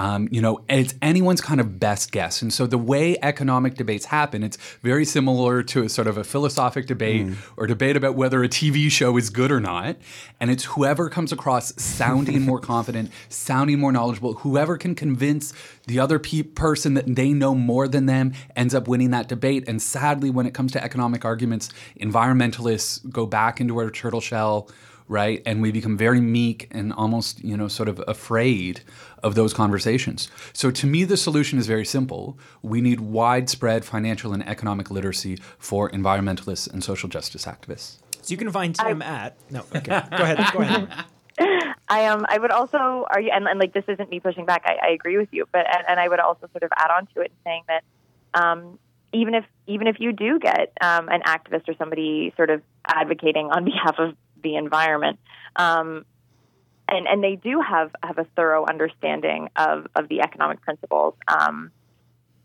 [0.00, 2.40] Um, you know, it's anyone's kind of best guess.
[2.40, 6.24] And so the way economic debates happen, it's very similar to a sort of a
[6.24, 7.26] philosophic debate
[7.58, 9.96] or debate about whether a TV show is good or not.
[10.40, 15.52] And it's whoever comes across sounding more confident, sounding more knowledgeable, whoever can convince
[15.86, 19.64] the other pe- person that they know more than them ends up winning that debate.
[19.68, 21.68] And sadly, when it comes to economic arguments,
[22.00, 24.70] environmentalists go back into our turtle shell
[25.10, 25.42] right?
[25.44, 28.82] And we become very meek and almost, you know, sort of afraid
[29.24, 30.30] of those conversations.
[30.52, 32.38] So to me, the solution is very simple.
[32.62, 37.96] We need widespread financial and economic literacy for environmentalists and social justice activists.
[38.22, 39.64] So you can find Tim at no.
[39.74, 40.52] Okay, go ahead.
[40.52, 40.88] Go ahead.
[41.88, 44.62] I um I would also argue and, and like this isn't me pushing back.
[44.64, 47.06] I, I agree with you, but and, and I would also sort of add on
[47.14, 47.82] to it and saying that
[48.40, 48.78] um,
[49.12, 53.46] even if even if you do get um, an activist or somebody sort of advocating
[53.46, 55.18] on behalf of the environment,
[55.56, 56.04] um,
[56.88, 61.14] and and they do have have a thorough understanding of of the economic principles.
[61.28, 61.70] Um,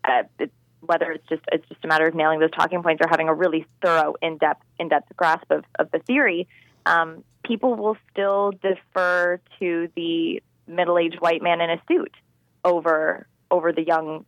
[0.04, 3.08] uh, it, whether it's just it's just a matter of nailing those talking points or
[3.08, 6.46] having a really thorough, in depth in depth grasp of, of the theory,
[6.86, 12.12] um, people will still defer to the middle aged white man in a suit
[12.64, 14.24] over over the young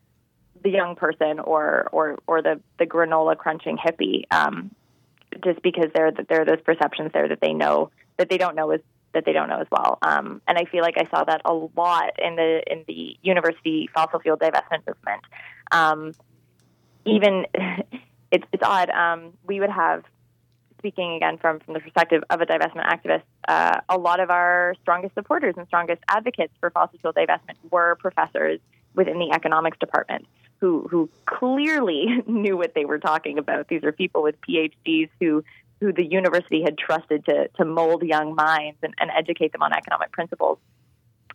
[0.63, 4.25] the young person or or or the the granola crunching hippie.
[4.31, 4.75] Um,
[5.45, 8.71] just because there there are those perceptions there that they know that they don't know
[8.71, 8.81] as
[9.15, 9.99] that they don't know as well.
[10.03, 13.89] Um, and I feel like I saw that a lot in the in the university
[13.95, 15.23] fossil fuel divestment movement.
[15.73, 16.13] Um,
[17.05, 17.47] even
[18.31, 18.91] it's it's odd.
[18.91, 20.05] Um, we would have
[20.79, 23.23] speaking again from from the perspective of a divestment activist.
[23.47, 27.97] Uh, a lot of our strongest supporters and strongest advocates for fossil fuel divestment were
[27.97, 28.61] professors
[28.95, 30.27] within the economics department
[30.61, 33.69] who who clearly knew what they were talking about.
[33.69, 35.45] These are people with PhDs who
[35.81, 39.73] who the university had trusted to to mold young minds and, and educate them on
[39.73, 40.59] economic principles.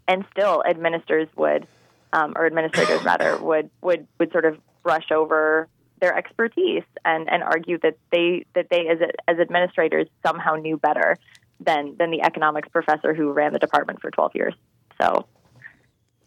[0.08, 1.68] and still administrators would,
[2.12, 5.68] um, or administrators rather, would would would sort of brush over
[6.02, 11.18] their expertise and, and argue that they that they as as administrators somehow knew better
[11.60, 14.54] than than the economics professor who ran the department for 12 years.
[15.02, 15.26] So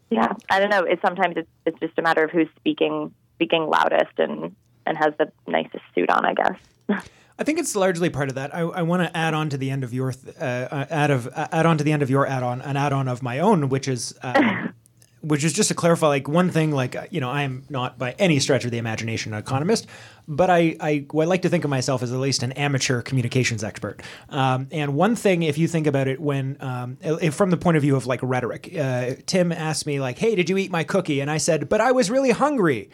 [0.09, 0.83] yeah, I don't know.
[0.83, 5.13] It's sometimes it's it's just a matter of who's speaking speaking loudest and and has
[5.17, 7.07] the nicest suit on, I guess.
[7.39, 8.55] I think it's largely part of that.
[8.55, 11.11] I, I want to add on to the end of your th- uh, uh, add
[11.11, 13.21] of uh, add on to the end of your add on an add on of
[13.21, 14.67] my own, which is uh,
[15.21, 16.71] which is just to clarify like one thing.
[16.71, 19.87] Like uh, you know, I am not by any stretch of the imagination an economist,
[20.27, 23.01] but I I, well, I like to think of myself as at least an amateur
[23.01, 24.01] communications expert.
[24.29, 27.77] Um, and one thing, if you think about it, when um, if from the point
[27.77, 30.83] of view of like rhetoric, uh, Tim asked me like, "Hey, did you eat my
[30.83, 32.89] cookie?" And I said, "But I was really hungry."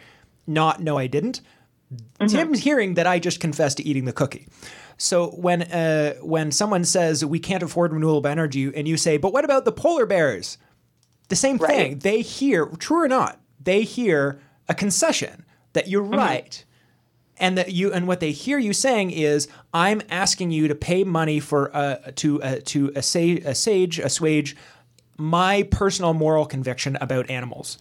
[0.46, 1.40] Not, no, I didn't.
[2.28, 4.46] Tim's hearing that I just confessed to eating the cookie.
[4.96, 9.32] So when uh, when someone says we can't afford renewable energy, and you say, "But
[9.32, 10.58] what about the polar bears?"
[11.28, 11.98] The same thing.
[11.98, 16.64] They hear, true or not, they hear a concession that you're right,
[17.38, 21.02] and that you and what they hear you saying is, "I'm asking you to pay
[21.04, 24.56] money for uh, to uh, to assage, assuage assuage
[25.16, 27.78] my personal moral conviction about animals."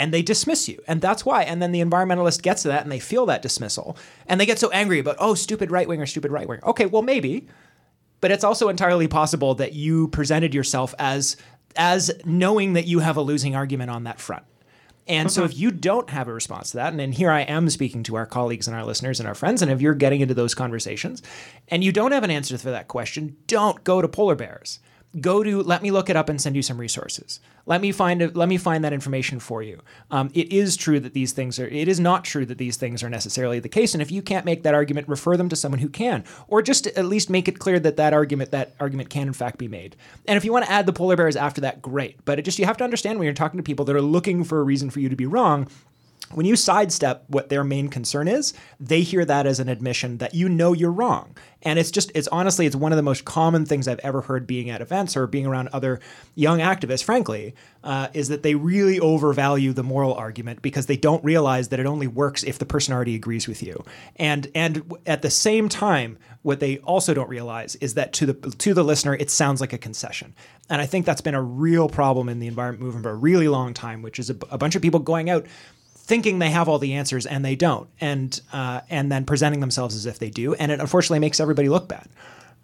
[0.00, 0.82] and they dismiss you.
[0.88, 1.42] And that's why.
[1.42, 3.98] And then the environmentalist gets to that and they feel that dismissal.
[4.26, 6.62] And they get so angry about, oh, stupid right winger, stupid right winger.
[6.64, 7.48] Okay, well, maybe.
[8.22, 11.36] But it's also entirely possible that you presented yourself as
[11.76, 14.44] as knowing that you have a losing argument on that front.
[15.06, 17.68] And so if you don't have a response to that, and then here I am
[17.68, 20.34] speaking to our colleagues and our listeners and our friends, and if you're getting into
[20.34, 21.20] those conversations
[21.66, 24.78] and you don't have an answer for that question, don't go to polar bears.
[25.18, 27.40] Go to let me look it up and send you some resources.
[27.66, 29.80] Let me find it, let me find that information for you.
[30.10, 31.66] Um, it is true that these things are.
[31.66, 33.92] It is not true that these things are necessarily the case.
[33.92, 36.86] And if you can't make that argument, refer them to someone who can, or just
[36.86, 39.96] at least make it clear that that argument that argument can in fact be made.
[40.28, 42.24] And if you want to add the polar bears after that, great.
[42.24, 44.44] But it just you have to understand when you're talking to people that are looking
[44.44, 45.68] for a reason for you to be wrong,
[46.32, 50.34] when you sidestep what their main concern is, they hear that as an admission that
[50.34, 51.36] you know you're wrong.
[51.62, 54.46] And it's just, it's honestly, it's one of the most common things I've ever heard
[54.46, 56.00] being at events or being around other
[56.34, 61.22] young activists, frankly, uh, is that they really overvalue the moral argument because they don't
[61.24, 63.84] realize that it only works if the person already agrees with you.
[64.16, 68.34] And and at the same time, what they also don't realize is that to the
[68.34, 70.34] to the listener, it sounds like a concession.
[70.70, 73.48] And I think that's been a real problem in the environment movement for a really
[73.48, 75.46] long time, which is a, a bunch of people going out
[76.10, 79.94] thinking they have all the answers and they don't, and uh, and then presenting themselves
[79.94, 82.08] as if they do, and it unfortunately makes everybody look bad.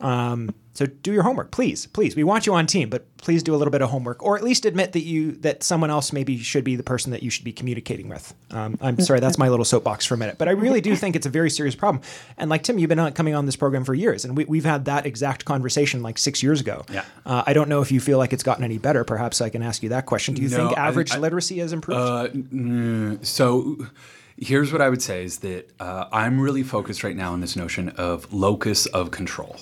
[0.00, 2.14] Um, so do your homework, please, please.
[2.14, 4.44] We want you on team, but please do a little bit of homework, or at
[4.44, 7.44] least admit that you that someone else maybe should be the person that you should
[7.44, 8.34] be communicating with.
[8.50, 11.16] Um, I'm sorry, that's my little soapbox for a minute, but I really do think
[11.16, 12.02] it's a very serious problem.
[12.36, 14.64] And like Tim, you've been on, coming on this program for years, and we, we've
[14.66, 16.84] had that exact conversation like six years ago.
[16.92, 17.04] Yeah.
[17.24, 19.02] Uh, I don't know if you feel like it's gotten any better.
[19.04, 20.34] Perhaps I can ask you that question.
[20.34, 22.00] Do you No, think I- average I- literacy has improved?
[22.00, 23.76] Uh, mm, so
[24.38, 27.56] here's what I would say is that uh, I'm really focused right now on this
[27.56, 29.56] notion of locus of control,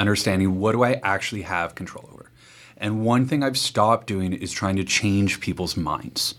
[0.00, 2.30] understanding what do I actually have control over.
[2.76, 6.34] And one thing I've stopped doing is trying to change people's minds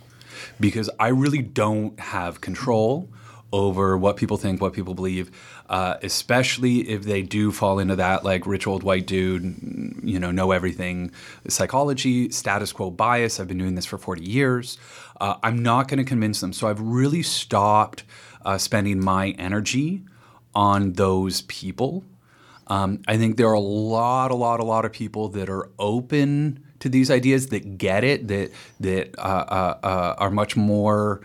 [0.59, 3.07] because I really don't have control
[3.53, 5.29] over what people think, what people believe,
[5.69, 10.31] uh, especially if they do fall into that like rich old white dude, you know,
[10.31, 11.11] know everything,
[11.47, 13.39] psychology, status quo bias.
[13.39, 14.77] I've been doing this for 40 years.
[15.19, 16.53] Uh, I'm not going to convince them.
[16.53, 18.03] So I've really stopped
[18.43, 20.01] uh, spending my energy
[20.55, 22.03] on those people.
[22.67, 25.69] Um, I think there are a lot, a lot, a lot of people that are
[25.77, 31.21] open to these ideas, that get it, that that uh, uh, uh, are much more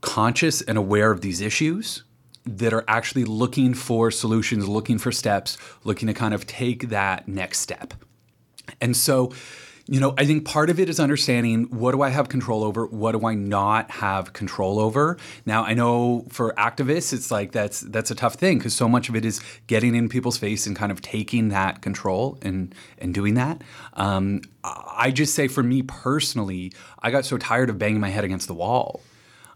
[0.00, 2.02] conscious and aware of these issues,
[2.44, 7.28] that are actually looking for solutions, looking for steps, looking to kind of take that
[7.28, 7.94] next step.
[8.80, 9.32] And so,
[9.90, 12.86] you know, I think part of it is understanding what do I have control over,
[12.86, 15.16] what do I not have control over.
[15.46, 19.08] Now, I know for activists, it's like that's that's a tough thing because so much
[19.08, 23.14] of it is getting in people's face and kind of taking that control and and
[23.14, 23.62] doing that.
[23.94, 28.24] Um, I just say for me personally, I got so tired of banging my head
[28.24, 29.00] against the wall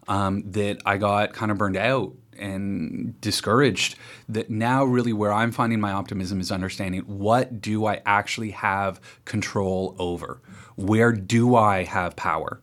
[0.09, 3.97] um, that I got kind of burned out and discouraged.
[4.28, 9.01] That now, really, where I'm finding my optimism is understanding what do I actually have
[9.24, 10.40] control over?
[10.76, 12.61] Where do I have power?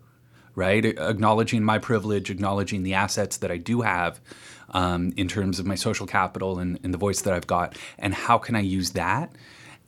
[0.55, 0.83] Right?
[0.83, 4.19] Acknowledging my privilege, acknowledging the assets that I do have
[4.71, 8.13] um, in terms of my social capital and, and the voice that I've got, and
[8.13, 9.33] how can I use that?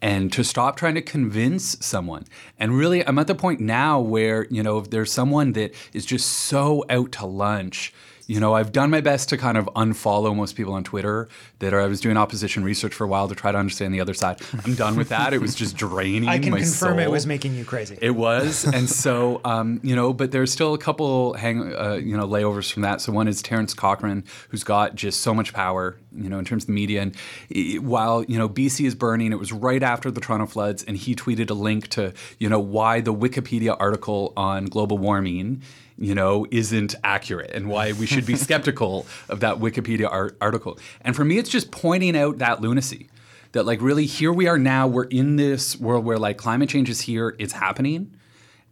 [0.01, 2.25] and to stop trying to convince someone.
[2.57, 6.05] And really, I'm at the point now where, you know, if there's someone that is
[6.05, 7.93] just so out to lunch,
[8.31, 11.27] you know, I've done my best to kind of unfollow most people on Twitter
[11.59, 13.99] that are, I was doing opposition research for a while to try to understand the
[13.99, 14.39] other side.
[14.63, 15.33] I'm done with that.
[15.33, 17.97] It was just draining I can confirm it was making you crazy.
[18.01, 22.15] It was, and so um, you know, but there's still a couple hang, uh, you
[22.15, 23.01] know, layovers from that.
[23.01, 26.63] So one is Terence Corcoran, who's got just so much power, you know, in terms
[26.63, 27.01] of the media.
[27.01, 27.15] And
[27.53, 30.95] eh, while you know BC is burning, it was right after the Toronto floods, and
[30.95, 35.63] he tweeted a link to you know why the Wikipedia article on global warming.
[36.01, 40.79] You know, isn't accurate, and why we should be skeptical of that Wikipedia ar- article.
[41.01, 43.09] And for me, it's just pointing out that lunacy
[43.51, 46.89] that like really here we are now we're in this world where like climate change
[46.89, 48.11] is here it's happening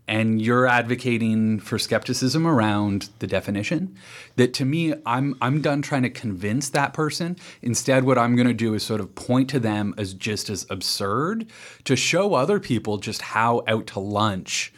[0.08, 3.96] and you're advocating for skepticism around the definition
[4.38, 8.48] that to me i'm i'm done trying to convince that person instead what i'm going
[8.48, 11.46] to do is sort of point to them as just as absurd
[11.84, 14.74] to show other people just how out to lunch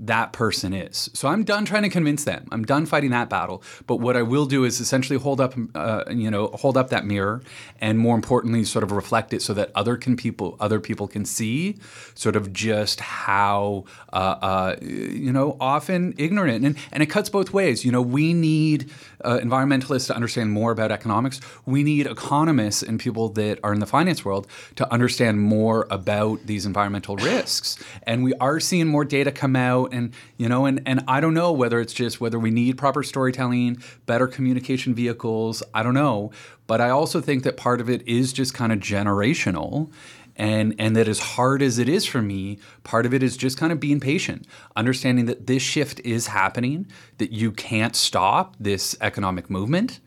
[0.00, 1.08] that person is.
[1.14, 2.48] So I'm done trying to convince them.
[2.50, 3.62] I'm done fighting that battle.
[3.86, 7.06] But what I will do is essentially hold up, uh, you know, hold up that
[7.06, 7.42] mirror,
[7.80, 11.24] and more importantly, sort of reflect it so that other can people, other people can
[11.24, 11.78] see,
[12.14, 17.52] sort of just how, uh, uh, you know, often ignorant, and and it cuts both
[17.52, 17.84] ways.
[17.84, 18.90] You know, we need
[19.24, 21.40] uh, environmentalists to understand more about economics.
[21.66, 26.46] We need economists and people that are in the finance world to understand more about
[26.46, 27.82] these environmental risks.
[28.04, 31.34] And we are seeing more data come out, and you know, and and I don't
[31.34, 35.62] know whether it's just whether we need proper storytelling, better communication vehicles.
[35.74, 36.30] I don't know,
[36.66, 39.90] but I also think that part of it is just kind of generational
[40.36, 43.58] and and that as hard as it is for me part of it is just
[43.58, 46.86] kind of being patient understanding that this shift is happening
[47.18, 50.00] that you can't stop this economic movement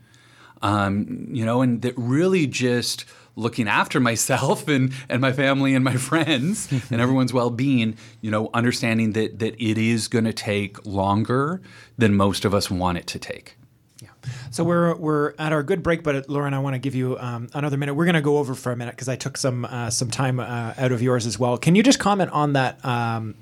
[0.62, 3.06] um, you know and that really just
[3.38, 8.50] looking after myself and, and my family and my friends and everyone's well-being you know
[8.54, 11.62] understanding that that it is going to take longer
[11.98, 13.56] than most of us want it to take
[14.02, 14.10] yeah.
[14.52, 17.50] So we're we're at our good break, but Lauren, I want to give you um,
[17.56, 17.96] another minute.
[17.96, 20.40] We're going to go over for a minute because I took some uh, some time
[20.40, 21.58] uh, out of yours as well.
[21.58, 22.84] Can you just comment on that?
[22.86, 23.34] Um,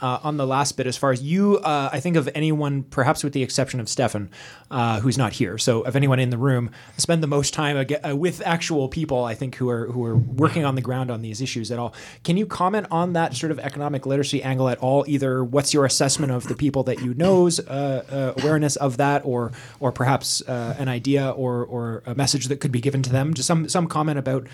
[0.00, 3.22] uh, on the last bit, as far as you, uh, I think of anyone, perhaps
[3.22, 4.30] with the exception of Stefan,
[4.70, 5.58] uh, who's not here.
[5.58, 9.24] So, of anyone in the room, spend the most time ag- uh, with actual people,
[9.24, 11.94] I think, who are who are working on the ground on these issues at all.
[12.24, 15.04] Can you comment on that sort of economic literacy angle at all?
[15.06, 19.24] Either what's your assessment of the people that you know's uh, uh, awareness of that,
[19.24, 23.34] or or perhaps an idea or or a message that could be given to them?
[23.34, 24.46] Just some some comment about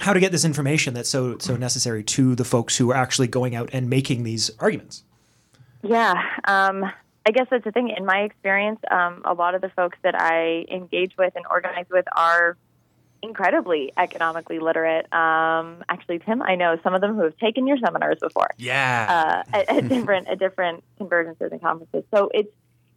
[0.00, 3.28] how to get this information that's so so necessary to the folks who are actually
[3.28, 5.04] going out and making these arguments.
[5.82, 6.14] Yeah,
[6.46, 6.84] um,
[7.26, 7.92] I guess that's the thing.
[7.96, 11.86] In my experience, um, a lot of the folks that I engage with and organize
[11.90, 12.56] with are
[13.22, 15.04] incredibly economically literate.
[15.12, 18.48] Um, actually, Tim, I know some of them who have taken your seminars before.
[18.56, 22.04] yeah uh, at, at different at different convergences and conferences.
[22.14, 22.52] So it's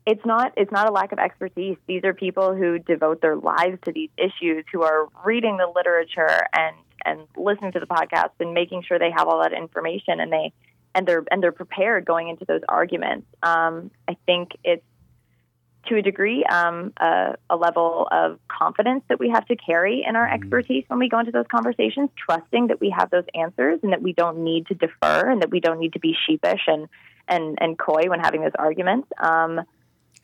[0.05, 1.77] it's not it's not a lack of expertise.
[1.87, 6.47] These are people who devote their lives to these issues, who are reading the literature
[6.53, 6.75] and
[7.05, 10.53] and listening to the podcast and making sure they have all that information and they
[10.95, 13.27] and they're and they're prepared going into those arguments.
[13.41, 14.83] Um, I think it's
[15.87, 20.15] to a degree um, a, a level of confidence that we have to carry in
[20.15, 23.91] our expertise when we go into those conversations, trusting that we have those answers and
[23.91, 26.87] that we don't need to defer and that we don't need to be sheepish and
[27.27, 29.07] and and coy when having those arguments.
[29.17, 29.61] Um,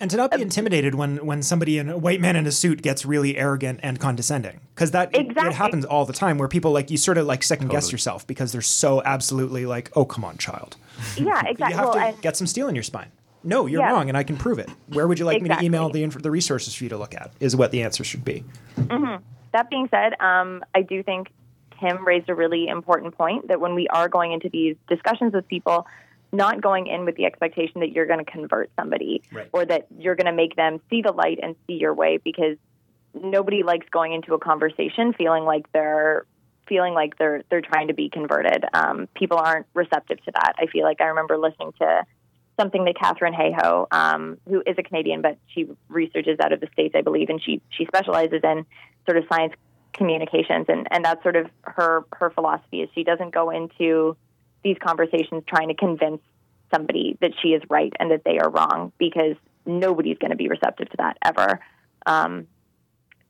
[0.02, 2.82] And to not be intimidated when when somebody in a white man in a suit
[2.82, 6.72] gets really arrogant and condescending, because that it- it, happens all the time, where people
[6.72, 10.24] like you sort of like second guess yourself because they're so absolutely like, oh come
[10.24, 10.78] on, child,
[11.18, 11.48] yeah, exactly.
[11.48, 11.76] you exactly.
[11.76, 13.12] have Well, to and- get some steel in your spine.
[13.44, 13.92] No, you're Yeah.
[13.92, 14.70] wrong, and I can prove it.
[14.88, 17.14] Where would you like me to email the inf- the resources for you to look
[17.14, 17.32] at?
[17.42, 18.44] Is what the answer should be.
[19.52, 21.28] That being said, um, I do think
[21.80, 25.48] Tim raised a really important point that when we are going into these discussions with
[25.48, 25.88] people,
[26.32, 29.50] not going in with the expectation that you're going to convert somebody Right.
[29.52, 32.58] or that you're going to make them see the light and see your way because
[33.14, 36.26] nobody likes going into a conversation feeling like they're
[36.68, 38.64] feeling like they're they're trying to be converted.
[38.74, 40.54] Um, people aren't receptive to that.
[40.60, 42.04] I feel like I remember listening to
[42.60, 46.68] something that Katharine Hayhoe, um, who is a Canadian, but she researches out of the
[46.74, 48.66] States, I believe, and she, she specializes in
[49.06, 49.54] sort of science
[49.94, 50.66] communications.
[50.68, 54.18] And, and that's sort of her, her philosophy is she doesn't go into
[54.64, 56.22] these conversations trying to convince
[56.74, 59.36] somebody that she is right and that they are wrong because
[59.66, 61.60] nobody's going to be receptive to that ever.
[62.06, 62.48] Um,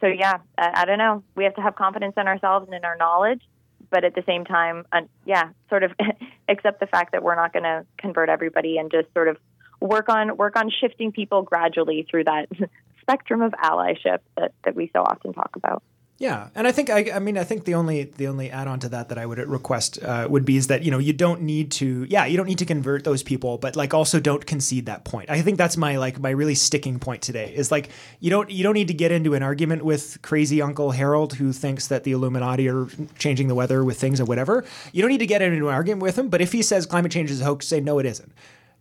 [0.01, 1.23] so yeah, I, I don't know.
[1.35, 3.41] We have to have confidence in ourselves and in our knowledge,
[3.89, 5.91] but at the same time, uh, yeah, sort of
[6.49, 9.37] accept the fact that we're not going to convert everybody and just sort of
[9.81, 12.49] work on work on shifting people gradually through that
[13.01, 15.83] spectrum of allyship that, that we so often talk about.
[16.19, 18.81] Yeah, and I think I, I mean I think the only the only add on
[18.81, 21.43] to that that I would request uh, would be is that you know you don't
[21.43, 24.87] need to yeah you don't need to convert those people but like also don't concede
[24.87, 25.29] that point.
[25.29, 27.89] I think that's my like my really sticking point today is like
[28.19, 31.53] you don't you don't need to get into an argument with crazy Uncle Harold who
[31.53, 34.65] thinks that the Illuminati are changing the weather with things or whatever.
[34.91, 36.27] You don't need to get into an argument with him.
[36.27, 38.33] But if he says climate change is a hoax, say no it isn't.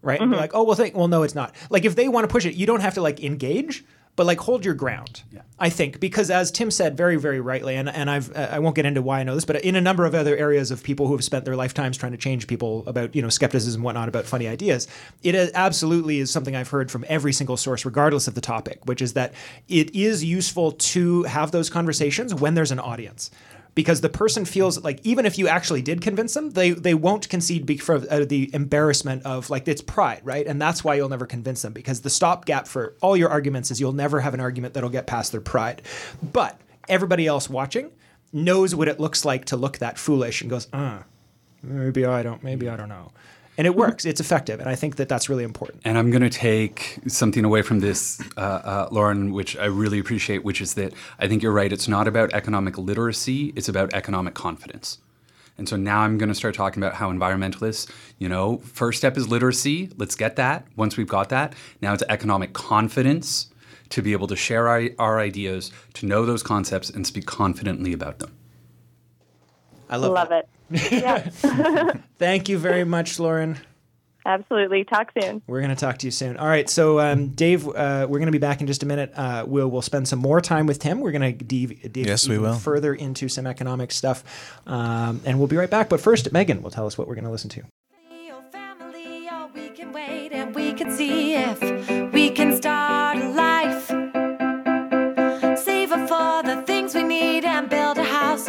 [0.03, 0.19] Right?
[0.19, 1.55] Be like, oh well, think well no it's not.
[1.71, 3.85] Like if they want to push it, you don't have to like engage
[4.19, 5.23] but like hold your ground.
[5.33, 5.43] Yeah.
[5.61, 8.85] I think because as Tim said very very rightly, and and I've I won't get
[8.85, 11.13] into why I know this, but in a number of other areas of people who
[11.13, 14.25] have spent their lifetimes trying to change people about you know skepticism and whatnot about
[14.27, 14.89] funny ideas,
[15.23, 19.01] it absolutely is something I've heard from every single source, regardless of the topic, which
[19.01, 19.35] is that
[19.69, 23.31] it is useful to have those conversations when there's an audience
[23.79, 27.29] because the person feels like even if you actually did convince them, they they won't
[27.29, 30.45] concede be- for out of the embarrassment of like it's pride, right?
[30.49, 33.79] And that's why you'll never convince them because the stopgap for all your arguments is
[33.79, 35.83] you'll never have an argument that'll get past their pride.
[36.21, 37.93] But everybody else watching
[38.33, 41.05] knows what it looks like to look that foolish and goes, uh,
[41.63, 43.13] maybe I don't, maybe I don't know.
[43.59, 44.05] And it works.
[44.05, 45.83] It's effective, and I think that that's really important.
[45.85, 49.99] And I'm going to take something away from this, uh, uh, Lauren, which I really
[49.99, 51.73] appreciate, which is that I think you're right.
[51.73, 54.99] It's not about economic literacy, it's about economic confidence.
[55.59, 59.17] And so now I'm going to start talking about how environmentalists, you know, first step
[59.17, 59.91] is literacy.
[59.97, 60.65] Let's get that.
[60.77, 63.49] Once we've got that, now it's economic confidence
[63.89, 67.93] to be able to share our, our ideas, to know those concepts, and speak confidently
[67.93, 68.38] about them.
[69.89, 70.49] I love, Love that.
[70.71, 70.93] it.
[70.93, 73.57] Yeah, Thank you very much, Lauren.
[74.27, 74.85] absolutely.
[74.85, 75.41] Talk soon.
[75.47, 76.37] We're going to talk to you soon.
[76.37, 76.69] All right.
[76.69, 79.11] So, um, Dave, uh, we're going to be back in just a minute.
[79.17, 81.01] Uh, we'll, we'll spend some more time with Tim.
[81.01, 82.55] We're going to dive, dive Yes, we even will.
[82.59, 84.61] further into some economic stuff.
[84.67, 85.89] Um, and we'll be right back.
[85.89, 87.63] But first, Megan will tell us what we're going to listen to.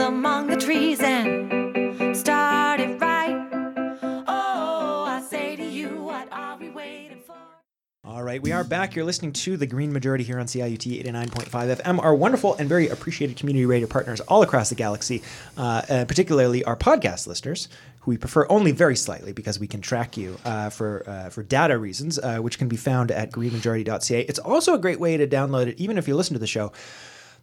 [0.10, 3.47] Among the trees and start it right.
[4.28, 7.36] Oh, I say to you, what are we waiting for?
[8.03, 8.95] All right, we are back.
[8.95, 12.01] You're listening to the Green Majority here on CIUT 89.5 FM.
[12.01, 15.22] Our wonderful and very appreciated community radio partners all across the galaxy,
[15.57, 19.80] uh, uh, particularly our podcast listeners, who we prefer only very slightly because we can
[19.80, 24.22] track you uh, for uh, for data reasons, uh, which can be found at greenmajority.ca.
[24.22, 26.72] It's also a great way to download it, even if you listen to the show.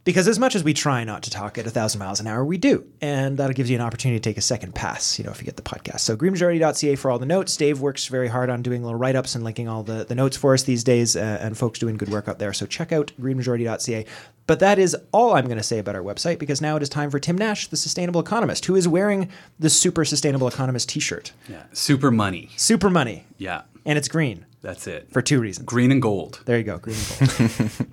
[0.07, 2.44] Because as much as we try not to talk at a thousand miles an hour,
[2.44, 5.18] we do, and that gives you an opportunity to take a second pass.
[5.18, 6.00] You know, if you get the podcast.
[6.00, 7.57] So greenmajority.ca for all the notes.
[7.57, 10.36] Dave works very hard on doing little write ups and linking all the, the notes
[10.36, 12.52] for us these days, uh, and folks doing good work out there.
[12.52, 14.07] So check out greenmajority.ca.
[14.46, 16.88] But that is all I'm going to say about our website because now it is
[16.88, 19.28] time for Tim Nash, the sustainable economist, who is wearing
[19.59, 21.32] the super sustainable economist T-shirt.
[21.48, 21.64] Yeah.
[21.72, 22.50] Super money.
[22.57, 23.62] Super money, Yeah.
[23.84, 25.09] and it's green That's it.
[25.11, 25.66] for two reasons.
[25.66, 26.42] Green and gold.
[26.44, 27.50] There you go, green and
[27.80, 27.92] gold.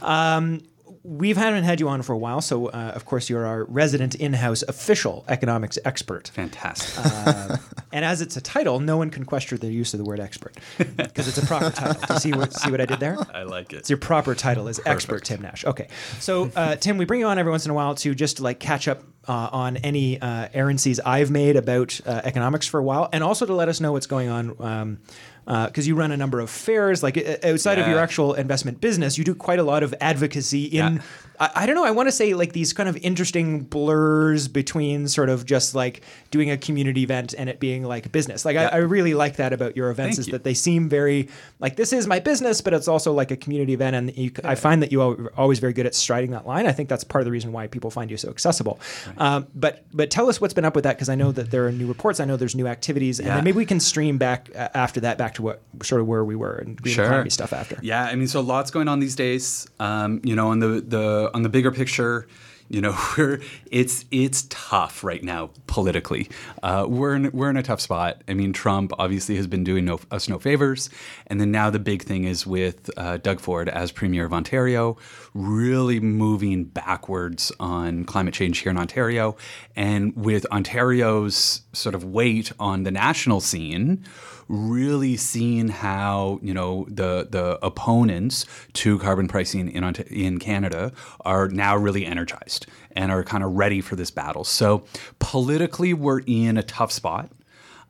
[0.02, 0.62] um,
[1.06, 4.16] we haven't had you on for a while, so uh, of course you're our resident
[4.16, 6.28] in-house official economics expert.
[6.28, 7.04] Fantastic.
[7.06, 7.56] Uh,
[7.92, 10.56] and as it's a title, no one can question the use of the word expert
[10.78, 11.94] because it's a proper title.
[12.06, 13.16] Do you see what see what I did there?
[13.32, 13.76] I like it.
[13.76, 15.64] It's your proper title is expert Tim Nash.
[15.64, 15.88] Okay,
[16.18, 18.58] so uh, Tim, we bring you on every once in a while to just like
[18.58, 23.08] catch up uh, on any uh, errands I've made about uh, economics for a while,
[23.12, 24.56] and also to let us know what's going on.
[24.60, 24.98] Um,
[25.46, 29.16] because you run a number of fairs, like uh, outside of your actual investment business,
[29.16, 30.96] you do quite a lot of advocacy in.
[30.96, 31.02] Yeah.
[31.40, 31.84] I, I don't know.
[31.84, 36.02] I want to say like these kind of interesting blurs between sort of just like
[36.30, 38.44] doing a community event and it being like business.
[38.44, 38.68] Like Yeah.
[38.72, 40.32] I, I really like that about your events Thank is you.
[40.32, 41.28] that they seem very
[41.60, 43.96] like this is my business, but it's also like a community event.
[43.96, 46.66] And you, I find that you are always very good at striding that line.
[46.66, 48.78] I think that's part of the reason why people find you so accessible.
[49.18, 51.66] Um, but but tell us what's been up with that because I know that there
[51.66, 52.20] are new reports.
[52.20, 53.34] I know there's new activities, and Yeah.
[53.36, 56.24] then maybe we can stream back uh, after that back to what sort of where
[56.24, 57.78] we were and green economy stuff after.
[57.82, 59.66] Yeah, I mean, so lots going on these days.
[59.80, 62.26] Um, you know, on the the on the bigger picture,
[62.68, 66.28] you know, we're it's it's tough right now politically.
[66.62, 68.22] Uh, we're in we're in a tough spot.
[68.28, 70.90] I mean, Trump obviously has been doing no, us no favors,
[71.26, 74.96] and then now the big thing is with uh, Doug Ford as Premier of Ontario,
[75.34, 79.36] really moving backwards on climate change here in Ontario,
[79.74, 84.04] and with Ontario's sort of weight on the national scene
[84.48, 90.92] really seeing how you know the the opponents to carbon pricing in in Canada
[91.24, 94.44] are now really energized and are kind of ready for this battle.
[94.44, 94.84] So
[95.18, 97.30] politically, we're in a tough spot.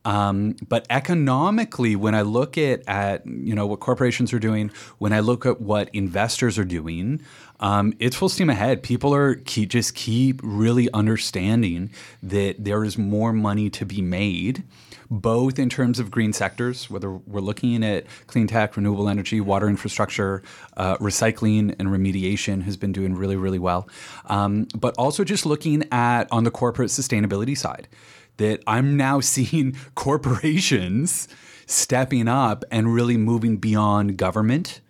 [0.04, 5.12] Um, but economically, when I look at, at you know what corporations are doing, when
[5.12, 7.20] I look at what investors are doing,
[7.58, 8.84] um, it's full steam ahead.
[8.84, 11.90] People are keep, just keep really understanding
[12.22, 14.62] that there is more money to be made
[15.10, 19.68] both in terms of green sectors, whether we're looking at clean tech, renewable energy, water
[19.68, 20.42] infrastructure,
[20.76, 23.88] uh, recycling, and remediation has been doing really, really well.
[24.26, 27.88] Um, but also just looking at on the corporate sustainability side,
[28.36, 31.28] that I'm now seeing corporations
[31.66, 34.80] stepping up and really moving beyond government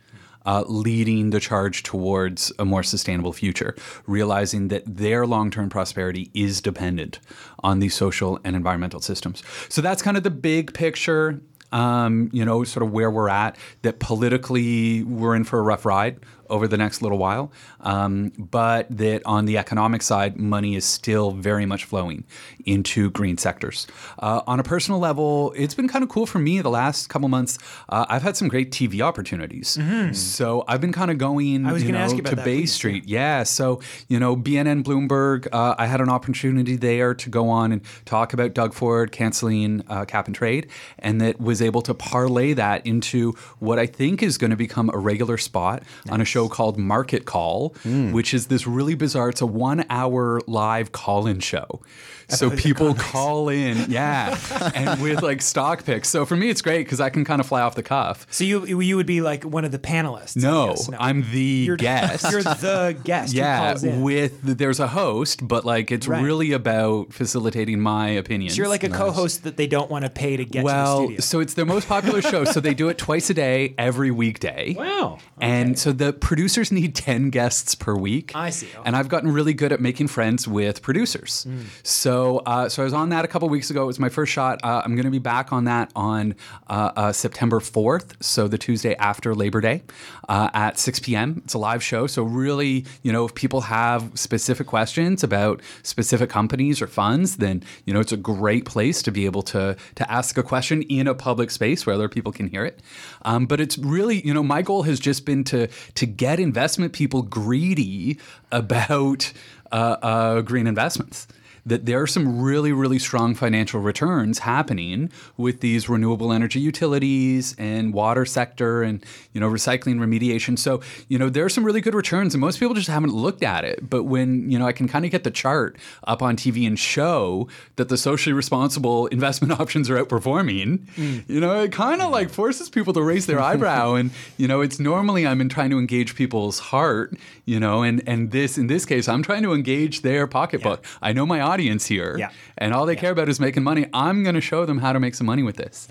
[0.47, 3.75] uh, leading the charge towards a more sustainable future,
[4.07, 7.19] realizing that their long term prosperity is dependent
[7.63, 9.43] on these social and environmental systems.
[9.69, 11.41] So that's kind of the big picture.
[11.73, 15.85] Um, you know, sort of where we're at, that politically we're in for a rough
[15.85, 16.21] ride
[16.51, 21.33] over the next little while, um, but that on the economic side, money is still
[21.33, 22.25] very much flowing
[22.65, 23.87] into green sectors.
[24.19, 27.29] Uh, on a personal level, it's been kind of cool for me the last couple
[27.29, 27.59] months.
[27.89, 29.77] Uh, I've had some great TV opportunities.
[30.17, 31.67] So I've been kind of going Mm-hmm.
[31.67, 33.05] I was you know, ask you about to that, Bay please, Street.
[33.07, 33.43] Yeah.
[33.43, 37.83] So, you know, BNN Bloomberg, uh, I had an opportunity there to go on and
[38.05, 40.69] talk about Doug Ford canceling uh, cap and trade,
[40.99, 44.91] and that was able to parlay that into what I think is going to become
[44.93, 48.12] a regular spot on a show called Market Call, Hmm.
[48.12, 51.80] which is this really bizarre, it's a one hour live call in show.
[52.29, 54.37] So people call in, yeah,
[54.74, 56.09] and with like stock picks.
[56.09, 58.27] So for me, it's great because I can kind of fly off the cuff.
[58.31, 60.37] So you you would be like one of the panelists?
[60.37, 60.74] I No.
[60.99, 62.29] I'm the You're, guest.
[62.33, 63.33] You're the guest.
[63.33, 64.03] who yeah, calls in.
[64.03, 66.22] with there's a host, but like it's Right.
[66.22, 68.55] really about facilitating my opinions.
[68.55, 70.64] So you're like a co-host that they don't want to pay to get to the
[70.64, 71.20] well, studio.
[71.20, 74.74] so it's their most popular show, so they do it twice a day, every weekday.
[74.77, 75.18] Wow.
[75.41, 78.33] And so the producers need 10 guests per week.
[78.35, 78.66] I see.
[78.66, 78.79] Okay.
[78.85, 81.47] And I've gotten really good at making friends with producers.
[81.49, 81.64] Mm.
[81.83, 82.16] So
[82.47, 83.83] uh, so I was on that a couple weeks ago.
[83.83, 84.61] It was my first shot.
[84.62, 86.35] Uh, I'm going to be back on that on
[86.69, 89.83] uh, uh, September 4th, so the Tuesday after Labor Day
[90.29, 91.43] uh, at 6 p.m.
[91.45, 92.07] It's a live show.
[92.07, 97.62] So really, you know, if people have specific questions about specific companies or funds, then,
[97.85, 101.07] you know, it's a great place to be able to, to ask a question in
[101.07, 102.81] a public space where other people can hear it.
[103.23, 106.93] Um, but it's really, you know, my goal has just been to, to get investment
[106.93, 108.19] people greedy
[108.53, 109.33] about
[109.73, 111.27] uh, uh, green investments.
[111.67, 117.57] That there are some really, really strong financial returns happening with these renewable energy utilities
[117.59, 120.57] and water sector and you know recycling remediation.
[120.57, 123.43] So you know there are some really good returns, and most people just haven't looked
[123.43, 123.91] at it.
[123.91, 126.79] But when you know I can kind of get the chart up on TV and
[126.79, 131.29] show that the socially responsible investment options are outperforming, mm.
[131.29, 132.12] you know it kind of mm.
[132.12, 133.95] like forces people to raise their eyebrow.
[133.95, 138.03] And you know it's normally I'm in trying to engage people's heart, you know, and
[138.07, 140.85] and this in this case I'm trying to engage their pocketbook.
[141.03, 141.56] I know my audience
[141.87, 142.31] here, Yeah.
[142.59, 143.87] and all they care about is making money.
[143.93, 145.89] I'm going to show them how to make some money with this.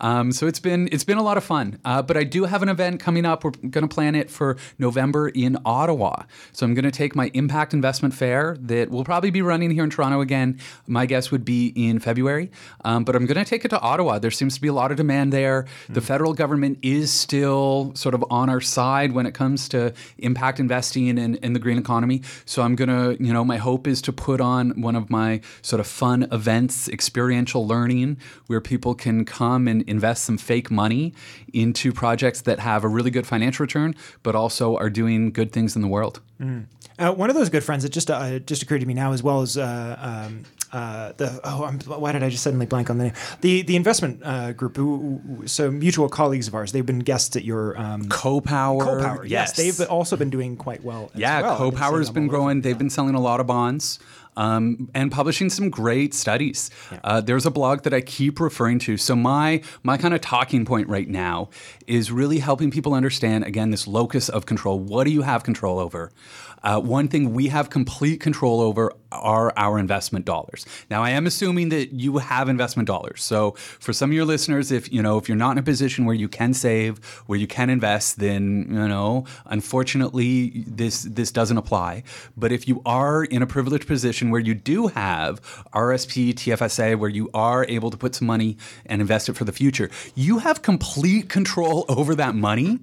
[0.00, 1.78] Um, so it's been it's been a lot of fun.
[1.84, 3.44] Uh, but I do have an event coming up.
[3.44, 6.24] We're going to plan it for November in Ottawa.
[6.52, 9.84] So I'm going to take my Impact Investment Fair that will probably be running here
[9.84, 10.58] in Toronto again.
[10.86, 12.50] My guess would be in February.
[12.84, 14.18] Um, but I'm going to take it to Ottawa.
[14.18, 15.66] There seems to be a lot of demand there.
[15.88, 20.60] The federal government is still sort of on our side when it comes to impact
[20.60, 22.22] investing in, in the green economy.
[22.44, 25.40] So I'm going to, you know, my hope is to put on one of my
[25.62, 31.12] sort of fun events, experiential learning, where people can come and invest some fake money
[31.52, 35.74] into projects that have a really good financial return, but also are doing good things
[35.76, 36.20] in the world.
[36.98, 39.22] Uh, one of those good friends that just uh, just occurred to me now, as
[39.22, 42.98] well as uh, um, uh, the oh, I'm, why did I just suddenly blank on
[42.98, 43.12] the name?
[43.40, 46.72] The the investment uh, group, who, who- so mutual colleagues of ours.
[46.72, 48.80] They've been guests at your um, CoPower.
[49.00, 49.28] CoPower.
[49.28, 51.10] Yes, they've also been doing quite well.
[51.14, 51.52] as Yeah, well.
[51.52, 52.60] I've been seeing CoPower's them been growing.
[52.60, 53.98] They've been selling a lot of bonds.
[54.36, 56.70] Um, and publishing some great studies.
[57.02, 58.96] Uh, there's a blog that I keep referring to.
[58.96, 61.50] So my my kind of talking point right now
[61.88, 64.78] is really helping people understand again this locus of control.
[64.78, 66.12] What do you have control over?
[66.62, 70.66] Uh, one thing we have complete control over are our investment dollars.
[70.90, 73.22] Now, I am assuming that you have investment dollars.
[73.22, 76.04] So, for some of your listeners, if you know if you're not in a position
[76.04, 81.56] where you can save, where you can invest, then you know, unfortunately, this this doesn't
[81.56, 82.02] apply.
[82.36, 85.40] But if you are in a privileged position where you do have
[85.72, 88.56] RSP, TFSA, where you are able to put some money
[88.86, 92.78] and invest it for the future, you have complete control over that money.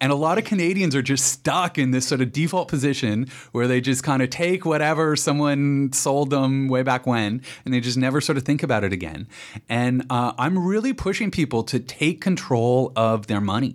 [0.00, 3.66] And a lot of Canadians are just stuck in this sort of default position where
[3.66, 7.98] they just kind of take whatever someone sold them way back when and they just
[7.98, 9.26] never sort of think about it again.
[9.68, 13.74] And uh, I'm really pushing people to take control of their money